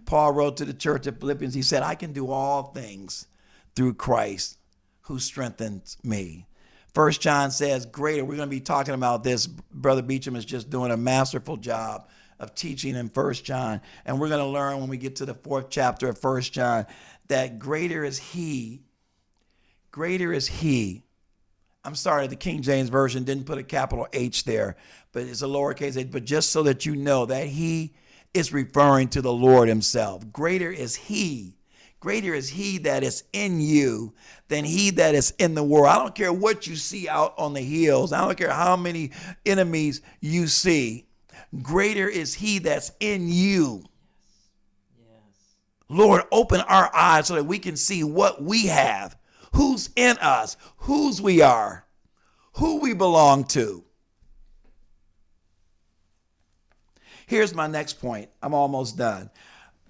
Paul 0.06 0.34
wrote 0.34 0.58
to 0.58 0.65
the 0.65 0.73
church 0.73 1.08
at 1.08 1.19
Philippians, 1.19 1.54
he 1.54 1.62
said, 1.62 1.84
I 1.84 1.95
can 1.95 2.13
do 2.13 2.32
all 2.32 2.63
things 2.63 3.28
through 3.76 3.95
Christ 3.95 4.58
who 5.02 5.19
strengthens 5.19 5.97
me. 6.04 6.47
First 6.93 7.21
John 7.21 7.52
says, 7.52 7.86
greater. 7.86 8.23
We're 8.23 8.38
going 8.38 8.49
to 8.49 8.56
be 8.56 8.62
talking 8.62 8.93
about 8.93 9.23
this. 9.23 9.47
Brother 9.47 10.02
Beecham 10.04 10.36
is 10.36 10.45
just 10.45 10.69
doing 10.69 10.91
a 10.91 10.97
masterful 10.97 11.58
job 11.58 12.08
of 12.39 12.54
teaching 12.54 12.95
in 12.95 13.10
First 13.10 13.43
John. 13.43 13.82
And 14.06 14.19
we're 14.19 14.30
going 14.30 14.43
to 14.43 14.45
learn 14.45 14.80
when 14.80 14.89
we 14.89 14.97
get 14.97 15.15
to 15.17 15.26
the 15.26 15.34
fourth 15.34 15.69
chapter 15.69 16.10
of 16.10 16.19
First 16.19 16.54
John 16.54 16.86
that 17.30 17.58
greater 17.58 18.04
is 18.04 18.19
he. 18.19 18.84
Greater 19.91 20.32
is 20.32 20.47
he. 20.47 21.04
I'm 21.86 21.95
sorry, 21.95 22.28
the 22.28 22.36
King 22.36 22.62
James 22.62 22.89
Version 22.89 23.23
didn't 23.23 23.45
put 23.45 23.58
a 23.58 23.63
capital 23.63 24.08
H 24.13 24.45
there, 24.45 24.78
but 25.12 25.23
it's 25.23 25.41
a 25.41 25.45
lowercase 25.45 25.97
h. 25.97 26.10
But 26.12 26.23
just 26.23 26.52
so 26.52 26.63
that 26.63 26.86
you 26.86 26.95
know 26.95 27.26
that 27.26 27.47
he 27.47 27.93
is 28.33 28.53
referring 28.53 29.09
to 29.09 29.21
the 29.21 29.33
Lord 29.33 29.67
himself. 29.67 30.31
Greater 30.31 30.71
is 30.71 30.95
he. 30.95 31.55
Greater 31.99 32.33
is 32.33 32.49
he 32.49 32.79
that 32.79 33.01
is 33.01 33.23
in 33.31 33.61
you 33.61 34.13
than 34.49 34.65
he 34.65 34.89
that 34.89 35.15
is 35.15 35.33
in 35.39 35.55
the 35.55 35.63
world. 35.63 35.87
I 35.87 35.95
don't 35.99 36.13
care 36.13 36.33
what 36.33 36.67
you 36.67 36.75
see 36.75 37.07
out 37.07 37.33
on 37.37 37.53
the 37.53 37.61
hills. 37.61 38.11
I 38.11 38.25
don't 38.25 38.37
care 38.37 38.51
how 38.51 38.75
many 38.75 39.11
enemies 39.45 40.01
you 40.19 40.47
see. 40.47 41.07
Greater 41.61 42.09
is 42.09 42.33
he 42.33 42.59
that's 42.59 42.91
in 42.99 43.29
you. 43.29 43.83
Yes. 44.99 45.55
Lord, 45.87 46.23
open 46.31 46.59
our 46.61 46.93
eyes 46.93 47.27
so 47.27 47.35
that 47.35 47.45
we 47.45 47.57
can 47.57 47.77
see 47.77 48.03
what 48.03 48.43
we 48.43 48.67
have, 48.67 49.15
who's 49.55 49.89
in 49.95 50.17
us, 50.17 50.57
whose 50.77 51.21
we 51.21 51.41
are, 51.41 51.85
who 52.55 52.81
we 52.81 52.93
belong 52.93 53.45
to. 53.45 53.85
Here's 57.33 57.55
my 57.55 57.65
next 57.65 57.93
point. 57.93 58.29
I'm 58.43 58.53
almost 58.53 58.95
done. 58.95 59.31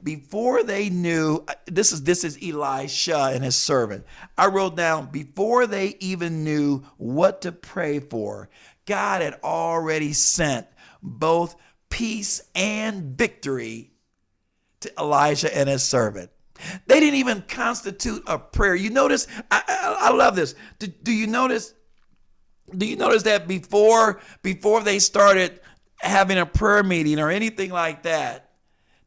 Before 0.02 0.64
they 0.64 0.90
knew, 0.90 1.44
uh, 1.46 1.56
this 1.66 1.92
is 1.92 2.02
this 2.04 2.24
is 2.24 2.40
Elisha 2.42 3.32
and 3.34 3.44
his 3.44 3.58
servant. 3.58 4.06
I 4.38 4.48
wrote 4.48 4.78
down 4.78 5.08
before 5.08 5.68
they 5.68 5.98
even 6.00 6.46
knew 6.46 6.86
what 6.96 7.42
to 7.42 7.52
pray 7.52 8.00
for, 8.00 8.50
God 8.86 9.22
had 9.22 9.42
already 9.44 10.14
sent 10.14 10.68
both 11.02 11.58
peace 11.90 12.42
and 12.56 13.18
victory 13.18 13.92
to 14.80 14.94
Elijah 14.98 15.54
and 15.54 15.68
his 15.68 15.84
servant. 15.84 16.32
They 16.88 17.02
didn't 17.02 17.20
even 17.20 17.42
constitute 17.42 18.24
a 18.26 18.40
prayer. 18.40 18.74
You 18.74 18.90
notice, 18.90 19.28
I, 19.52 19.64
I, 19.68 19.98
I 20.00 20.14
love 20.14 20.38
this. 20.38 20.56
Do, 20.80 20.88
do 20.88 21.12
you 21.12 21.28
notice? 21.28 21.74
Do 22.74 22.86
you 22.86 22.96
notice 22.96 23.24
that 23.24 23.50
before 23.50 24.22
before 24.44 24.82
they 24.82 25.00
started 25.00 25.60
having 26.04 26.38
a 26.38 26.46
prayer 26.46 26.84
meeting 26.84 27.20
or 27.20 27.30
anything 27.30 27.72
like 27.72 28.04
that, 28.04 28.50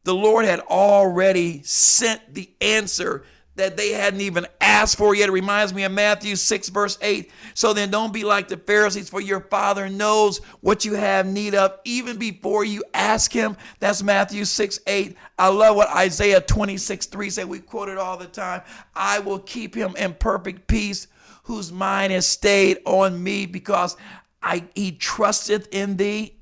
the 0.05 0.15
Lord 0.15 0.45
had 0.45 0.61
already 0.61 1.63
sent 1.63 2.35
the 2.35 2.49
answer 2.61 3.25
that 3.57 3.77
they 3.77 3.93
hadn't 3.93 4.21
even 4.21 4.47
asked 4.61 4.97
for 4.99 5.15
yet. 5.15 5.29
It 5.29 5.33
reminds 5.33 5.75
me 5.75 5.85
of 5.85 5.93
Matthew 5.93 6.37
6, 6.37 6.69
verse 6.69 6.99
8. 7.01 7.31
So 7.55 7.73
then 7.73 7.91
don't 7.91 8.13
be 8.13 8.23
like 8.23 8.49
the 8.49 8.57
Pharisees, 8.57 9.09
for 9.09 9.21
your 9.21 9.41
Father 9.41 9.89
knows 9.89 10.39
what 10.61 10.85
you 10.85 10.95
have 10.95 11.27
need 11.27 11.55
of 11.55 11.79
even 11.85 12.19
before 12.19 12.65
you 12.65 12.85
ask 12.95 13.33
Him. 13.33 13.57
That's 13.81 14.03
Matthew 14.03 14.45
6, 14.45 14.81
8. 14.87 15.17
I 15.39 15.49
love 15.49 15.77
what 15.77 15.89
Isaiah 15.89 16.41
26, 16.41 17.07
3 17.07 17.31
said. 17.31 17.49
We 17.49 17.61
quote 17.61 17.89
it 17.89 17.99
all 17.99 18.17
the 18.17 18.27
time. 18.27 18.63
I 18.95 19.19
will 19.19 19.41
keep 19.41 19.75
him 19.75 19.97
in 19.97 20.15
perfect 20.15 20.67
peace, 20.67 21.09
whose 21.45 21.73
mind 21.73 22.13
is 22.13 22.27
stayed 22.27 22.79
on 22.85 23.23
me 23.23 23.47
because 23.47 23.97
I, 24.43 24.65
he 24.75 24.93
trusteth 24.93 25.69
in 25.73 25.97
thee. 25.97 26.36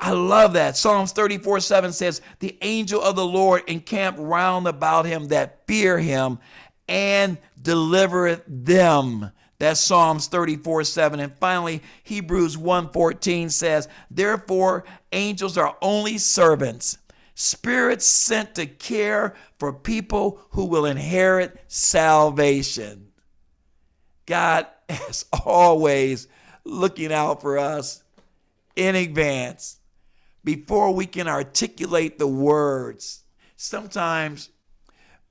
I 0.00 0.12
love 0.12 0.54
that. 0.54 0.78
Psalms 0.78 1.12
34 1.12 1.60
7 1.60 1.92
says, 1.92 2.22
The 2.38 2.56
angel 2.62 3.02
of 3.02 3.16
the 3.16 3.26
Lord 3.26 3.62
encamp 3.66 4.16
round 4.18 4.66
about 4.66 5.04
him 5.04 5.28
that 5.28 5.66
fear 5.66 5.98
him 5.98 6.38
and 6.88 7.36
delivereth 7.60 8.42
them. 8.46 9.30
That's 9.58 9.78
Psalms 9.78 10.26
34 10.28 10.84
7. 10.84 11.20
And 11.20 11.36
finally, 11.36 11.82
Hebrews 12.02 12.56
1 12.56 12.92
14 12.92 13.50
says, 13.50 13.88
Therefore, 14.10 14.84
angels 15.12 15.58
are 15.58 15.76
only 15.82 16.16
servants, 16.16 16.96
spirits 17.34 18.06
sent 18.06 18.54
to 18.54 18.64
care 18.64 19.34
for 19.58 19.70
people 19.70 20.40
who 20.52 20.64
will 20.64 20.86
inherit 20.86 21.62
salvation. 21.68 23.08
God 24.24 24.66
is 24.88 25.26
always 25.44 26.26
looking 26.64 27.12
out 27.12 27.42
for 27.42 27.58
us 27.58 28.02
in 28.76 28.94
advance 28.94 29.79
before 30.44 30.92
we 30.94 31.06
can 31.06 31.28
articulate 31.28 32.18
the 32.18 32.26
words. 32.26 33.24
Sometimes 33.56 34.50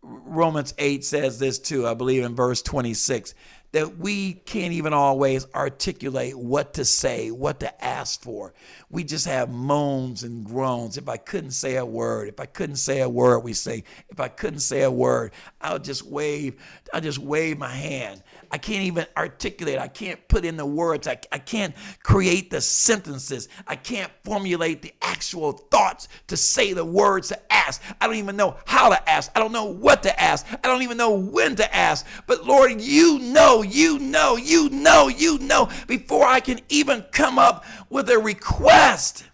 Romans 0.01 0.73
8 0.77 1.03
says 1.03 1.39
this 1.39 1.59
too, 1.59 1.87
I 1.87 1.93
believe 1.93 2.23
in 2.23 2.35
verse 2.35 2.61
26. 2.61 3.33
That 3.71 3.97
we 3.97 4.33
can't 4.33 4.73
even 4.73 4.93
always 4.93 5.45
articulate 5.53 6.37
what 6.37 6.73
to 6.73 6.85
say, 6.85 7.29
what 7.29 7.59
to 7.59 7.85
ask 7.85 8.21
for. 8.21 8.53
We 8.89 9.03
just 9.03 9.27
have 9.27 9.49
moans 9.49 10.23
and 10.23 10.43
groans. 10.43 10.97
If 10.97 11.07
I 11.07 11.17
couldn't 11.17 11.51
say 11.51 11.75
a 11.75 11.85
word, 11.85 12.27
if 12.27 12.39
I 12.39 12.45
couldn't 12.45 12.77
say 12.77 13.01
a 13.01 13.09
word, 13.09 13.39
we 13.39 13.53
say, 13.53 13.83
if 14.09 14.19
I 14.19 14.27
couldn't 14.27 14.61
say 14.61 14.81
a 14.83 14.91
word, 14.91 15.33
I'll 15.61 15.79
just 15.79 16.05
wave, 16.05 16.55
I'll 16.93 17.01
just 17.01 17.19
wave 17.19 17.59
my 17.59 17.69
hand. 17.69 18.23
I 18.51 18.57
can't 18.57 18.83
even 18.85 19.05
articulate. 19.15 19.77
I 19.77 19.87
can't 19.87 20.27
put 20.27 20.43
in 20.43 20.57
the 20.57 20.65
words. 20.65 21.07
I, 21.07 21.19
I 21.31 21.37
can't 21.37 21.75
create 22.01 22.49
the 22.49 22.61
sentences. 22.61 23.47
I 23.67 23.75
can't 23.75 24.11
formulate 24.23 24.81
the 24.81 24.93
actual 25.03 25.51
thoughts 25.51 26.07
to 26.27 26.37
say 26.37 26.73
the 26.73 26.85
words 26.85 27.27
to 27.29 27.53
ask. 27.53 27.81
I 28.01 28.07
don't 28.07 28.15
even 28.15 28.35
know 28.35 28.57
how 28.65 28.89
to 28.89 29.09
ask. 29.09 29.31
I 29.35 29.39
don't 29.39 29.51
know 29.51 29.65
what 29.65 30.01
to 30.03 30.19
ask. 30.19 30.47
I 30.51 30.67
don't 30.67 30.81
even 30.81 30.97
know 30.97 31.11
when 31.11 31.55
to 31.57 31.75
ask. 31.75 32.07
But 32.25 32.45
Lord, 32.45 32.81
you 32.81 33.19
know, 33.19 33.58
you 33.61 33.99
know, 33.99 34.35
you 34.35 34.69
know, 34.69 35.07
you 35.07 35.37
know 35.39 35.69
before 35.87 36.25
I 36.25 36.39
can 36.39 36.59
even 36.69 37.03
come 37.11 37.39
up 37.39 37.65
with 37.89 38.09
a 38.09 38.17
request, 38.17 39.25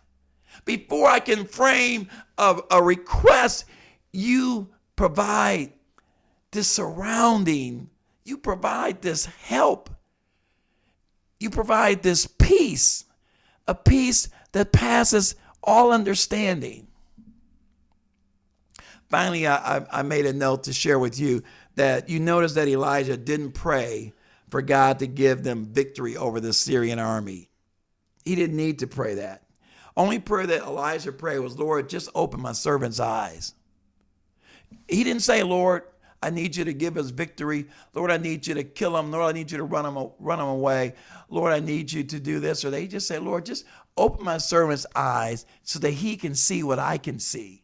before 0.65 1.07
I 1.07 1.19
can 1.19 1.45
frame 1.45 2.09
a, 2.37 2.59
a 2.71 2.81
request, 2.81 3.65
you 4.11 4.69
provide 4.95 5.73
this 6.51 6.69
surrounding 6.69 7.89
you 8.25 8.39
provide 8.39 9.03
this 9.03 9.27
help. 9.27 9.89
You 11.39 11.51
provide 11.51 12.01
this 12.01 12.25
peace, 12.25 13.05
a 13.67 13.75
peace 13.75 14.29
that 14.51 14.71
passes 14.71 15.35
all 15.63 15.91
understanding. 15.91 16.87
Finally, 19.09 19.45
I, 19.45 19.77
I, 19.77 19.99
I 19.99 20.01
made 20.01 20.25
a 20.25 20.33
note 20.33 20.63
to 20.63 20.73
share 20.73 20.97
with 20.97 21.19
you 21.19 21.43
that 21.75 22.09
you 22.09 22.19
notice 22.19 22.53
that 22.53 22.67
Elijah 22.67 23.17
didn't 23.17 23.51
pray 23.51 24.13
for 24.49 24.61
God 24.61 24.99
to 24.99 25.07
give 25.07 25.43
them 25.43 25.65
victory 25.65 26.17
over 26.17 26.39
the 26.39 26.53
Syrian 26.53 26.99
army. 26.99 27.49
He 28.23 28.35
didn't 28.35 28.55
need 28.55 28.79
to 28.79 28.87
pray 28.87 29.15
that. 29.15 29.43
Only 29.97 30.19
prayer 30.19 30.47
that 30.47 30.63
Elijah 30.63 31.11
prayed 31.11 31.39
was, 31.39 31.57
Lord, 31.57 31.89
just 31.89 32.09
open 32.15 32.41
my 32.41 32.51
servant's 32.51 32.99
eyes. 32.99 33.53
He 34.87 35.03
didn't 35.03 35.21
say, 35.21 35.43
Lord, 35.43 35.83
I 36.21 36.31
need 36.31 36.55
you 36.55 36.65
to 36.65 36.73
give 36.73 36.97
us 36.97 37.11
victory. 37.11 37.67
Lord, 37.93 38.11
I 38.11 38.17
need 38.17 38.47
you 38.47 38.55
to 38.55 38.63
kill 38.63 38.93
them. 38.93 39.11
Lord, 39.11 39.29
I 39.29 39.37
need 39.37 39.51
you 39.51 39.57
to 39.57 39.63
run 39.63 39.85
them, 39.85 40.09
run 40.19 40.39
them 40.39 40.47
away. 40.47 40.95
Lord, 41.29 41.53
I 41.53 41.59
need 41.59 41.91
you 41.91 42.03
to 42.03 42.19
do 42.19 42.39
this. 42.39 42.65
Or 42.65 42.71
they 42.71 42.87
just 42.87 43.07
say, 43.07 43.19
Lord, 43.19 43.45
just 43.45 43.65
open 43.95 44.25
my 44.25 44.37
servant's 44.37 44.85
eyes 44.95 45.45
so 45.63 45.79
that 45.79 45.91
he 45.91 46.17
can 46.17 46.35
see 46.35 46.63
what 46.63 46.79
I 46.79 46.97
can 46.97 47.19
see, 47.19 47.63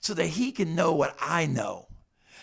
so 0.00 0.14
that 0.14 0.26
he 0.26 0.52
can 0.52 0.74
know 0.74 0.94
what 0.94 1.16
I 1.20 1.46
know 1.46 1.88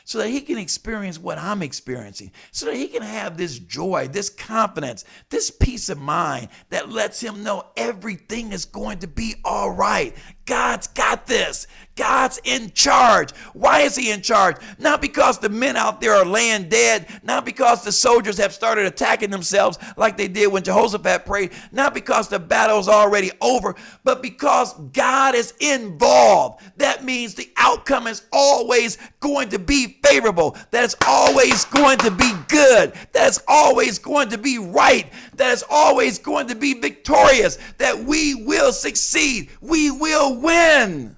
so 0.09 0.17
that 0.17 0.29
he 0.29 0.41
can 0.41 0.57
experience 0.57 1.19
what 1.19 1.37
I'm 1.37 1.61
experiencing, 1.61 2.31
so 2.51 2.65
that 2.65 2.75
he 2.75 2.87
can 2.87 3.03
have 3.03 3.37
this 3.37 3.59
joy, 3.59 4.07
this 4.07 4.27
confidence, 4.27 5.05
this 5.29 5.51
peace 5.51 5.87
of 5.87 5.99
mind 5.99 6.49
that 6.71 6.89
lets 6.89 7.21
him 7.21 7.43
know 7.43 7.67
everything 7.77 8.51
is 8.51 8.65
going 8.65 8.97
to 8.99 9.07
be 9.07 9.35
all 9.45 9.69
right. 9.69 10.17
God's 10.49 10.87
got 10.87 11.27
this. 11.27 11.67
God's 11.99 12.39
in 12.45 12.71
charge. 12.71 13.31
Why 13.53 13.81
is 13.81 13.97
he 13.97 14.09
in 14.09 14.21
charge? 14.21 14.55
Not 14.79 15.01
because 15.01 15.37
the 15.37 15.49
men 15.49 15.75
out 15.75 15.99
there 15.99 16.13
are 16.13 16.25
laying 16.25 16.69
dead, 16.69 17.07
not 17.23 17.45
because 17.45 17.83
the 17.83 17.91
soldiers 17.91 18.37
have 18.37 18.53
started 18.53 18.85
attacking 18.85 19.29
themselves 19.29 19.77
like 19.97 20.15
they 20.15 20.29
did 20.29 20.47
when 20.47 20.63
Jehoshaphat 20.63 21.25
prayed, 21.25 21.51
not 21.73 21.93
because 21.93 22.29
the 22.29 22.39
battle 22.39 22.79
is 22.79 22.87
already 22.87 23.31
over, 23.41 23.75
but 24.05 24.21
because 24.21 24.73
God 24.93 25.35
is 25.35 25.53
involved. 25.59 26.63
That 26.77 27.03
means 27.03 27.35
the 27.35 27.51
outcome 27.57 28.07
is 28.07 28.23
always 28.31 28.97
going 29.19 29.49
to 29.49 29.59
be 29.59 29.99
favorable, 30.01 30.57
that 30.71 30.85
it's 30.85 30.95
always 31.05 31.65
going 31.65 31.97
to 31.97 32.11
be 32.11 32.31
good, 32.47 32.93
that 33.11 33.27
it's 33.27 33.43
always 33.45 33.99
going 33.99 34.29
to 34.29 34.37
be 34.37 34.57
right, 34.57 35.11
that 35.35 35.51
it's 35.51 35.65
always 35.69 36.17
going 36.17 36.47
to 36.47 36.55
be 36.55 36.75
victorious, 36.75 37.57
that 37.77 37.99
we 37.99 38.35
will 38.35 38.71
succeed, 38.71 39.49
we 39.59 39.91
will 39.91 40.38
win. 40.41 41.15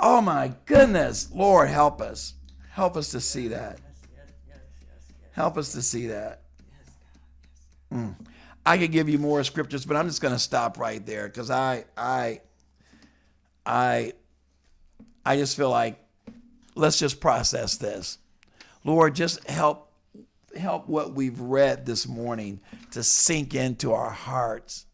Oh 0.00 0.20
my 0.20 0.52
goodness. 0.66 1.30
Lord, 1.32 1.68
help 1.68 2.00
us. 2.00 2.34
Help 2.70 2.96
us 2.96 3.10
to 3.10 3.20
see 3.20 3.48
that. 3.48 3.78
Help 5.32 5.56
us 5.56 5.72
to 5.72 5.82
see 5.82 6.08
that. 6.08 6.42
Mm. 7.92 8.14
I 8.64 8.78
could 8.78 8.92
give 8.92 9.08
you 9.08 9.18
more 9.18 9.42
scriptures, 9.44 9.84
but 9.84 9.96
I'm 9.96 10.06
just 10.06 10.20
going 10.20 10.34
to 10.34 10.38
stop 10.38 10.78
right 10.78 11.04
there 11.04 11.26
because 11.26 11.50
I, 11.50 11.84
I, 11.96 12.40
I, 13.66 14.12
I 15.24 15.36
just 15.36 15.56
feel 15.56 15.70
like 15.70 15.98
let's 16.74 16.98
just 16.98 17.20
process 17.20 17.76
this. 17.76 18.18
Lord, 18.84 19.14
just 19.14 19.48
help 19.48 19.88
help 20.56 20.86
what 20.86 21.14
we've 21.14 21.40
read 21.40 21.86
this 21.86 22.06
morning 22.06 22.60
to 22.90 23.02
sink 23.02 23.54
into 23.54 23.92
our 23.92 24.10
hearts. 24.10 24.86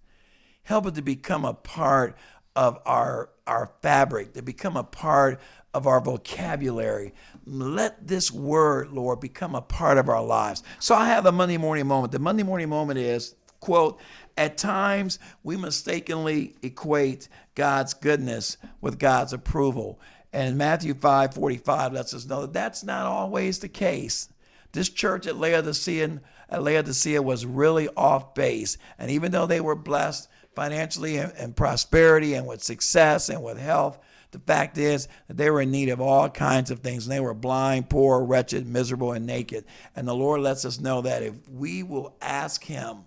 Help 0.62 0.86
it 0.86 0.94
to 0.94 1.02
become 1.02 1.44
a 1.44 1.54
part 1.54 2.16
of 2.59 2.80
our 2.86 3.30
our 3.46 3.70
fabric, 3.82 4.34
to 4.34 4.42
become 4.42 4.76
a 4.76 4.82
part 4.82 5.40
of 5.72 5.86
our 5.86 6.00
vocabulary. 6.00 7.14
Let 7.46 8.09
this 8.09 8.32
word, 8.32 8.90
Lord, 8.90 9.20
become 9.20 9.54
a 9.54 9.62
part 9.62 9.96
of 9.96 10.09
our 10.09 10.22
lives. 10.22 10.64
So 10.80 10.94
I 10.94 11.06
have 11.06 11.22
the 11.22 11.32
Monday 11.32 11.56
morning 11.56 11.86
moment. 11.86 12.12
The 12.12 12.18
Monday 12.18 12.42
morning 12.42 12.68
moment 12.68 12.98
is, 12.98 13.36
quote, 13.61 14.00
at 14.36 14.59
times 14.59 15.20
we 15.44 15.56
mistakenly 15.56 16.56
equate 16.61 17.28
God's 17.54 17.94
goodness 17.94 18.59
with 18.80 18.98
God's 18.98 19.32
approval. 19.32 20.00
And 20.32 20.59
Matthew 20.59 20.94
5 20.94 21.34
45 21.34 21.92
lets 21.92 22.12
us 22.12 22.26
know 22.26 22.40
that 22.40 22.52
that's 22.52 22.82
not 22.82 23.06
always 23.06 23.61
the 23.61 23.68
case. 23.68 24.30
This 24.72 24.88
church 24.88 25.28
at 25.28 25.36
Laodicea, 25.36 26.20
at 26.50 26.62
Laodicea 26.62 27.22
was 27.22 27.46
really 27.46 27.88
off 27.96 28.34
base. 28.34 28.78
And 28.98 29.12
even 29.12 29.30
though 29.30 29.46
they 29.46 29.61
were 29.61 29.76
blessed 29.76 30.28
financially 30.59 31.18
and, 31.18 31.32
and 31.38 31.54
prosperity 31.54 32.34
and 32.34 32.44
with 32.44 32.64
success 32.64 33.28
and 33.28 33.44
with 33.44 33.56
health, 33.56 33.96
the 34.32 34.40
fact 34.40 34.76
is 34.76 35.06
that 35.28 35.36
they 35.36 35.50
were 35.50 35.61
in 35.61 35.70
need 35.70 35.88
of 35.88 36.00
all 36.00 36.28
kinds 36.28 36.72
of 36.72 36.80
things. 36.80 37.06
And 37.06 37.12
they 37.12 37.20
were 37.20 37.32
blind, 37.32 37.88
poor, 37.88 38.24
wretched, 38.24 38.66
miserable, 38.66 39.12
and 39.12 39.24
naked. 39.24 39.66
And 39.94 40.06
the 40.06 40.16
Lord 40.16 40.40
lets 40.40 40.64
us 40.64 40.80
know 40.80 41.00
that 41.02 41.22
if 41.22 41.48
we 41.48 41.84
will 41.84 42.16
ask 42.20 42.64
Him 42.64 43.04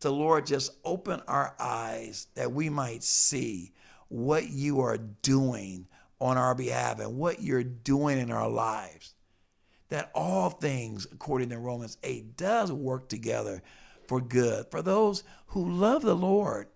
to, 0.00 0.10
Lord, 0.10 0.44
just 0.44 0.72
open 0.84 1.22
our 1.26 1.54
eyes 1.58 2.26
that 2.34 2.52
we 2.52 2.68
might 2.68 3.02
see 3.02 3.72
what 4.08 4.50
you 4.50 4.80
are 4.80 4.98
doing 4.98 5.86
on 6.20 6.36
our 6.36 6.54
behalf 6.54 7.00
and 7.00 7.16
what 7.16 7.40
you're 7.40 7.64
doing 7.64 8.18
in 8.18 8.30
our 8.30 8.48
lives 8.48 9.14
that 9.88 10.10
all 10.14 10.50
things, 10.50 11.06
according 11.10 11.48
to 11.48 11.58
Romans 11.58 11.96
8, 12.02 12.36
does 12.36 12.70
work 12.70 13.08
together 13.08 13.62
for 14.08 14.20
good 14.20 14.66
for 14.70 14.82
those 14.82 15.22
who 15.48 15.70
love 15.70 16.02
the 16.02 16.16
Lord 16.16 16.68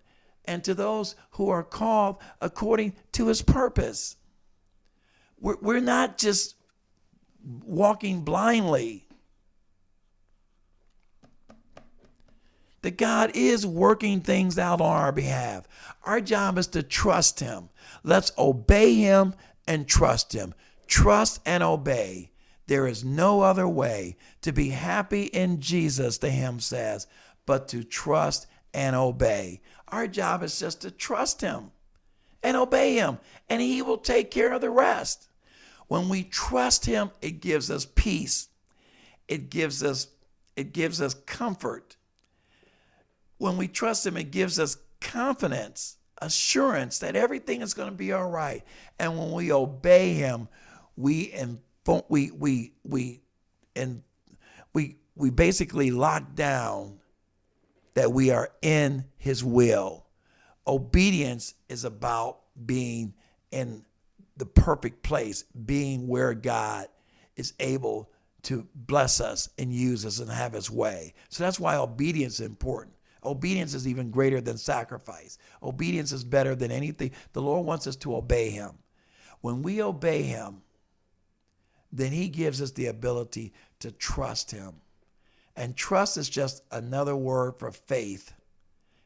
and 0.45 0.63
to 0.63 0.73
those 0.73 1.15
who 1.31 1.49
are 1.49 1.63
called 1.63 2.17
according 2.39 2.93
to 3.13 3.27
his 3.27 3.41
purpose. 3.41 4.15
We're, 5.39 5.57
we're 5.61 5.79
not 5.79 6.17
just 6.17 6.55
walking 7.65 8.21
blindly. 8.21 9.07
That 12.83 12.97
God 12.97 13.31
is 13.33 13.65
working 13.65 14.21
things 14.21 14.59
out 14.59 14.81
on 14.81 14.95
our 14.95 15.13
behalf. 15.13 15.65
Our 16.03 16.19
job 16.19 16.57
is 16.57 16.67
to 16.67 16.83
trust 16.83 17.39
Him. 17.39 17.69
Let's 18.03 18.33
obey 18.37 18.95
Him 18.95 19.35
and 19.65 19.87
trust 19.87 20.33
Him. 20.33 20.53
Trust 20.85 21.39
and 21.45 21.63
obey 21.63 22.33
there 22.67 22.87
is 22.87 23.03
no 23.03 23.41
other 23.41 23.67
way 23.67 24.15
to 24.41 24.51
be 24.51 24.69
happy 24.69 25.23
in 25.23 25.59
Jesus, 25.59 26.17
the 26.17 26.29
hymn 26.29 26.59
says, 26.59 27.07
but 27.45 27.67
to 27.69 27.83
trust 27.83 28.47
and 28.73 28.95
obey. 28.95 29.61
Our 29.87 30.07
job 30.07 30.43
is 30.43 30.59
just 30.59 30.81
to 30.81 30.91
trust 30.91 31.41
Him 31.41 31.71
and 32.41 32.57
obey 32.57 32.95
Him, 32.95 33.19
and 33.49 33.61
He 33.61 33.81
will 33.81 33.97
take 33.97 34.31
care 34.31 34.51
of 34.51 34.61
the 34.61 34.69
rest. 34.69 35.29
When 35.87 36.09
we 36.09 36.23
trust 36.23 36.85
Him, 36.85 37.11
it 37.21 37.41
gives 37.41 37.69
us 37.69 37.85
peace. 37.85 38.49
It 39.27 39.49
gives 39.49 39.83
us 39.83 40.07
it 40.55 40.71
gives 40.73 41.01
us 41.01 41.13
comfort. 41.13 41.95
When 43.37 43.57
we 43.57 43.67
trust 43.67 44.05
Him, 44.05 44.17
it 44.17 44.31
gives 44.31 44.59
us 44.59 44.77
confidence, 45.01 45.97
assurance 46.19 46.99
that 46.99 47.15
everything 47.15 47.61
is 47.61 47.73
going 47.73 47.89
to 47.89 47.95
be 47.95 48.13
all 48.13 48.29
right. 48.29 48.63
And 48.99 49.17
when 49.17 49.31
we 49.31 49.51
obey 49.51 50.13
Him, 50.13 50.47
we 50.95 51.33
we 52.07 52.31
we 52.31 52.73
we 52.83 53.21
and 53.75 54.03
we 54.73 54.97
we 55.15 55.29
basically 55.29 55.91
lock 55.91 56.35
down 56.35 56.99
that 57.93 58.11
we 58.11 58.31
are 58.31 58.49
in 58.61 59.05
his 59.17 59.43
will. 59.43 60.05
Obedience 60.65 61.53
is 61.69 61.83
about 61.83 62.39
being 62.65 63.13
in 63.51 63.83
the 64.37 64.45
perfect 64.45 65.03
place, 65.03 65.43
being 65.65 66.07
where 66.07 66.33
God 66.33 66.87
is 67.35 67.53
able 67.59 68.09
to 68.43 68.67
bless 68.75 69.21
us 69.21 69.49
and 69.57 69.73
use 69.73 70.05
us 70.05 70.19
and 70.19 70.29
have 70.29 70.53
his 70.53 70.69
way. 70.69 71.13
So 71.29 71.43
that's 71.43 71.59
why 71.59 71.75
obedience 71.75 72.39
is 72.39 72.47
important. 72.47 72.95
Obedience 73.23 73.73
is 73.73 73.87
even 73.87 74.11
greater 74.11 74.41
than 74.41 74.57
sacrifice. 74.57 75.37
Obedience 75.61 76.11
is 76.11 76.23
better 76.23 76.55
than 76.55 76.71
anything. 76.71 77.11
The 77.31 77.41
Lord 77.41 77.65
wants 77.65 77.87
us 77.87 77.95
to 77.97 78.15
obey 78.15 78.49
him. 78.49 78.71
When 79.41 79.61
we 79.61 79.81
obey 79.81 80.23
him, 80.23 80.61
then 81.91 82.11
he 82.11 82.27
gives 82.27 82.61
us 82.61 82.71
the 82.71 82.87
ability 82.87 83.53
to 83.79 83.91
trust 83.91 84.51
him. 84.51 84.73
And 85.55 85.75
trust 85.75 86.17
is 86.17 86.29
just 86.29 86.63
another 86.71 87.15
word 87.15 87.59
for 87.59 87.71
faith. 87.71 88.33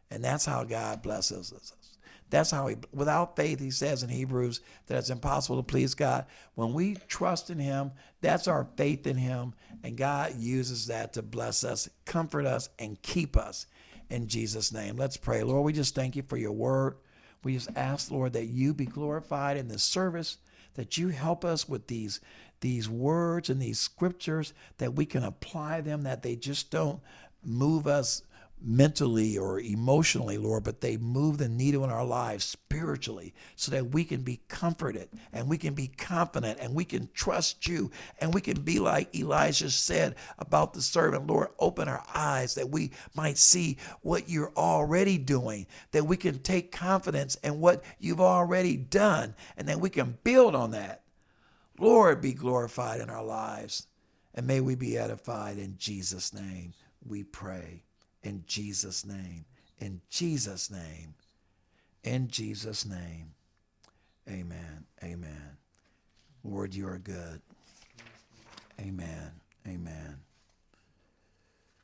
And 0.09 0.23
that's 0.23 0.45
how 0.45 0.63
God 0.63 1.01
blesses 1.01 1.51
us. 1.51 1.73
That's 2.29 2.51
how 2.51 2.67
he, 2.67 2.75
without 2.93 3.35
faith, 3.35 3.59
he 3.59 3.71
says 3.71 4.03
in 4.03 4.09
Hebrews 4.09 4.59
that 4.87 4.97
it's 4.97 5.09
impossible 5.09 5.57
to 5.57 5.63
please 5.63 5.93
God. 5.93 6.25
When 6.55 6.73
we 6.73 6.95
trust 7.07 7.49
in 7.49 7.59
him, 7.59 7.91
that's 8.21 8.47
our 8.47 8.67
faith 8.75 9.07
in 9.07 9.15
him. 9.17 9.53
And 9.83 9.97
God 9.97 10.35
uses 10.35 10.87
that 10.87 11.13
to 11.13 11.21
bless 11.21 11.63
us, 11.63 11.89
comfort 12.05 12.45
us, 12.45 12.69
and 12.79 13.01
keep 13.01 13.37
us 13.37 13.65
in 14.09 14.27
Jesus' 14.27 14.73
name. 14.73 14.97
Let's 14.97 15.17
pray. 15.17 15.43
Lord, 15.43 15.65
we 15.65 15.73
just 15.73 15.95
thank 15.95 16.15
you 16.15 16.23
for 16.23 16.37
your 16.37 16.51
word. 16.51 16.97
We 17.43 17.53
just 17.53 17.69
ask, 17.75 18.11
Lord, 18.11 18.33
that 18.33 18.47
you 18.47 18.73
be 18.73 18.85
glorified 18.85 19.57
in 19.57 19.67
this 19.67 19.83
service, 19.83 20.37
that 20.78 20.97
you 20.97 21.09
help 21.09 21.43
us 21.43 21.67
with 21.67 21.88
these, 21.88 22.21
these 22.61 22.88
words 22.88 23.49
and 23.49 23.61
these 23.61 23.80
scriptures, 23.80 24.53
that 24.78 24.93
we 24.93 25.05
can 25.05 25.23
apply 25.23 25.82
them, 25.82 26.03
that 26.03 26.23
they 26.23 26.38
just 26.38 26.71
don't 26.71 27.01
move 27.43 27.86
us 27.86 28.23
mentally 28.62 29.38
or 29.38 29.60
emotionally, 29.60 30.38
Lord, 30.38 30.64
but 30.64 30.82
they 30.82 30.97
move 30.97 31.38
the 31.38 31.47
needle 31.47 31.84
in 31.84 31.89
our 31.89 32.05
lives 32.05 32.43
spiritually 32.43 33.34
so 33.55 33.72
that 33.72 33.91
we 33.91 34.03
can 34.03 34.22
be 34.22 34.41
comforted 34.47 35.10
and 35.32 35.47
we 35.47 35.58
can 35.58 35.74
be 35.74 35.88
confident 35.88 36.60
and 36.60 36.74
we 36.74 36.84
can 36.84 37.10
trust 37.14 37.68
you 37.68 37.91
and 38.20 38.34
we 38.34 38.41
can 38.41 38.62
be 38.62 38.80
like 38.80 39.16
Elijah 39.16 39.70
said 39.70 40.16
about 40.39 40.74
the 40.74 40.82
servant, 40.82 41.28
Lord, 41.28 41.49
open 41.60 41.88
our 41.88 42.03
eyes 42.14 42.55
that 42.55 42.70
we 42.70 42.91
might 43.16 43.38
see 43.38 43.78
what 44.01 44.30
you're 44.30 44.53
already 44.58 45.18
doing, 45.18 45.68
that 45.91 46.05
we 46.05 46.18
can 46.18 46.39
take 46.39 46.72
confidence 46.72 47.36
in 47.36 47.60
what 47.60 47.84
you've 47.99 48.22
already 48.22 48.76
done 48.76 49.36
and 49.55 49.68
that 49.70 49.80
we 49.80 49.89
can 49.89 50.18
build 50.24 50.55
on 50.55 50.72
that. 50.72 51.03
Lord, 51.80 52.22
be 52.22 52.34
glorified 52.34 53.01
in 53.01 53.10
our 53.10 53.24
lives 53.24 53.86
and 54.34 54.47
may 54.47 54.62
we 54.62 54.76
be 54.76 54.97
edified 54.97 55.58
in 55.58 55.76
Jesus' 55.78 56.34
name. 56.34 56.74
We 57.05 57.24
pray 57.24 57.84
in 58.24 58.43
Jesus' 58.47 59.05
name. 59.05 59.45
In 59.80 60.01
Jesus' 60.09 60.72
name. 60.72 61.13
In 62.03 62.28
Jesus' 62.28 62.86
name. 62.86 63.34
Amen. 64.30 64.86
Amen. 65.03 65.57
Lord, 66.43 66.74
you 66.74 66.88
are 66.88 66.99
good. 66.99 67.41
Amen. 68.80 69.32
Amen. 69.68 70.26